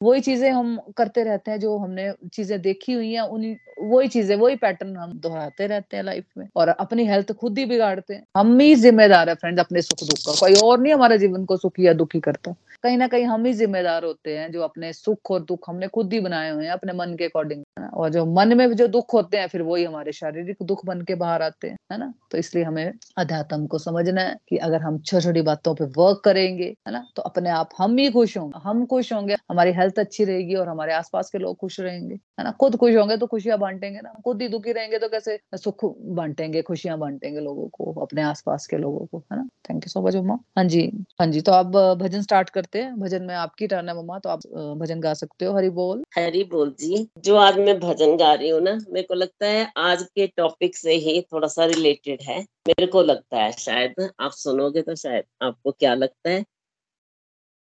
[0.02, 4.36] वही चीज़ें हम करते रहते हैं, जो हमने चीज़ें देखी हुई हैं उन वही चीज़ें,
[4.36, 8.24] वही पैटर्न हम दोहराते रहते हैं लाइफ में। और अपनी हेल्थ खुद ही बिगाड़ते हैं।
[8.38, 11.58] हम ही जिम्मेदार है फ्रेंड्स अपने सुख दुख का। कोई और नहीं हमारे जीवन को
[11.58, 15.32] सुखी या दुखी करता। कहीं ना कहीं हम ही जिम्मेदार होते हैं, जो अपने सुख
[15.32, 17.64] और दुख हमने खुद ही बनाए हुए हैं, अपने मन के अकॉर्डिंग
[17.94, 21.16] और जो मन में जो दुख होते हैं, फिर वही हमारे शारीरिक दुख बन के
[21.16, 22.14] बाहर आते हैं, है ना?
[22.32, 26.22] तो इसलिए हमें अध्यात्म को समझना है कि अगर हम छोटी छोटी बातों पे वर्क
[26.26, 27.06] करेंगे, है ना?
[27.16, 30.70] तो अपने आप हम ही खुश होंगे, हम खुश होंगे, हमारी हेल्थ अच्छी रहेगी और
[30.70, 32.52] हमारे आसपास के लोग खुश रहेंगे, है ना?
[32.52, 34.14] खुद खुश होंगे तो खुशियाँ बांटेंगे ना?
[34.24, 35.40] खुद ही दुखी रहेंगे तो कैसे?
[35.56, 39.48] सुख बांटेंगे, खुशियाँ बांटेंगे लोगों को, अपने आसपास के लोगों को, है ना?
[39.70, 40.82] थैंक यू सो मच मम्मा हाँ जी
[41.20, 41.66] हाँ जी तो आप
[41.98, 44.40] भजन स्टार्ट करते हैं। भजन में आपकी टर्न है मम्मा तो आप
[44.78, 48.50] भजन गा सकते हो, हरी बोल। हरी बोल जी, जो आज मैं भजन गा रही
[48.50, 52.40] हूँ ना, मेरे को लगता है आज के टॉपिक से ही थोड़ा सा रिलेटेड है।
[52.68, 56.44] मेरे को लगता है शायद, आप सुनोगे तो शायद आपको क्या लगता है।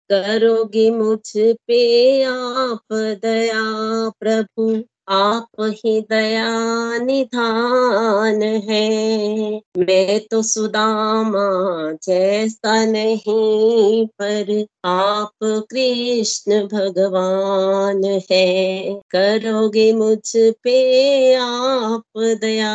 [0.09, 3.63] करोगे मुझ पे आप, दया
[4.19, 11.47] प्रभु। आप ही दया निधान है। मैं तो सुदामा
[12.03, 22.73] जैसा नहीं, पर आप कृष्ण भगवान है। करोगे मुझ पे आप दया।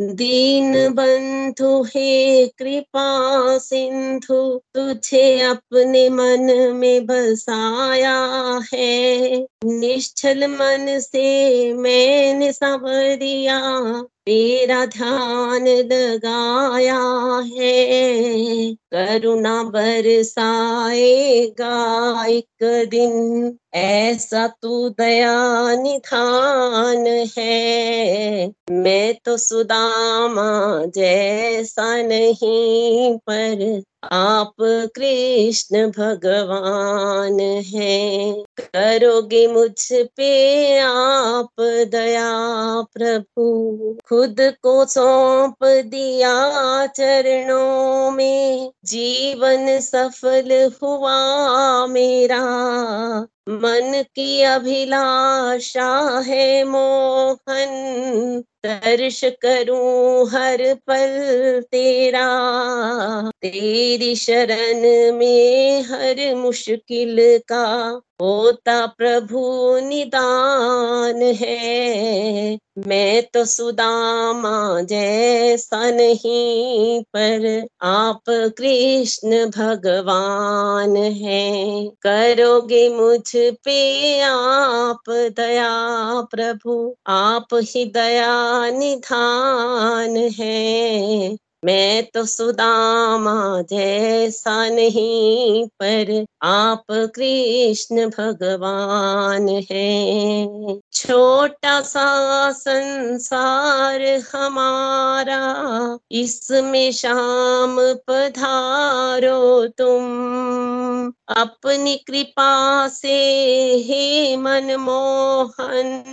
[0.00, 3.06] दीन बंधु हे कृपा
[3.58, 8.16] सिंधु तुझे अपने मन में बसाया
[8.74, 13.60] है। निश्चल मन से मैंने सवरिया
[14.28, 16.98] तेरा ध्यान लगाया
[17.56, 21.70] है, करुणा बरसाएगा
[22.26, 27.06] एक दिन। ऐसा तू दया निधान
[27.38, 41.50] है, मैं तो सुदामा जैसा नहीं, पर आप कृष्ण भगवान हैं। करोगे मुझ पे आप
[41.60, 42.28] दया
[42.82, 43.78] प्रभु।
[44.08, 52.40] खुद को सौंप दिया चरणों में। जीवन सफल हुआ मेरा।
[53.48, 57.70] मन की अभिलाषा है मोहन,
[58.66, 62.26] दर्श करूँ हर पल तेरा।
[63.30, 64.80] तेरी शरण
[65.16, 69.40] में हर मुश्किल का होता प्रभु
[69.82, 84.20] निदान है। मैं तो सुदामा जैसा नहीं, पर आप कृष्ण भगवान है। करोगे मुझ पे
[84.20, 85.70] आप दया
[86.22, 99.48] प्रभु, आप ही दया निधान है। मैं तो सुदामा जैसा नहीं, पर आप कृष्ण भगवान
[99.48, 104.02] हैं। छोटा सा संसार
[104.34, 105.42] हमारा,
[106.12, 110.08] इसमें शाम पधारो तुम।
[111.36, 113.18] अपनी कृपा से
[113.88, 116.04] हे मनमोहन,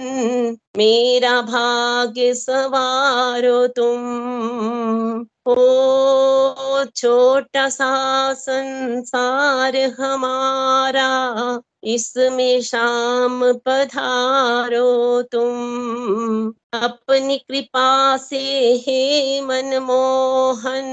[0.77, 7.89] मेरा भाग्य सवारो तुम। ओ छोटा सा
[8.33, 11.09] संसार हमारा
[11.83, 16.53] इसमें शाम पधारो तुम।
[16.83, 20.85] अपनी कृपा से हे मनमोहन,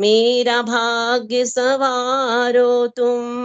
[0.00, 3.36] मेरा भाग्य सवारो तुम।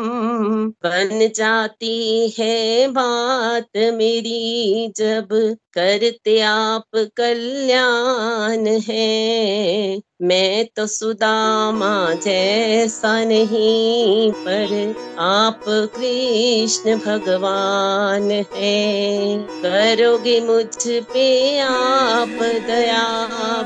[0.70, 14.32] बन जाती है बात मेरी जब करते आप कल्याण है। मैं तो सुदामा जैसा नहीं,
[14.32, 23.04] पर आप कृष्ण भगवान है। करोगे मुझ पे आप दया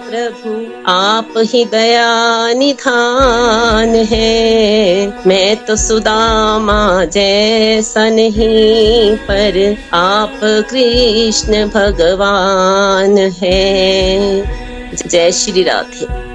[0.09, 13.17] प्रभु, आप ही दया निधान है। मैं तो सुदामा जैसा नहीं, पर आप कृष्ण भगवान
[13.17, 14.43] है।
[15.07, 16.34] जय श्री राधे।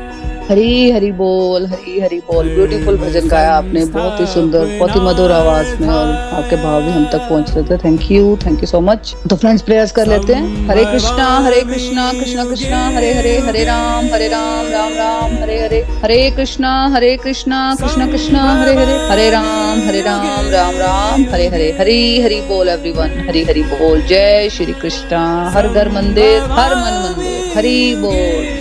[0.51, 5.01] हरी हरी बोल हरी हरी बोल ब्यूटीफुल भजन गाया आपने, बहुत ही सुंदर, बहुत ही
[5.01, 8.61] मधुर आवाज़ में और आपके भाव भी हम तक पहुँच रहे थे। Thank you thank
[8.61, 12.81] you so much तो फ्रेंड्स प्रेयर्स कर लेते हैं। हरे कृष्णा हरे कृष्णा कृष्णा कृष्णा,
[12.89, 18.07] हरे हरे हरे राम हरे राम राम राम, हरे हरे हरे कृष्णा हरे कृष्णा कृष्णा
[18.07, 23.19] कृष्णा, हरे हरे हरे राम हरे राम राम राम, हरे हरे, हरी हरी बोल एवरीवन
[23.29, 25.23] हरी हरी बोल। जय श्री कृष्णा।
[25.55, 28.60] हर घर मंदिर, हर मन मंदिर, हरी बोल।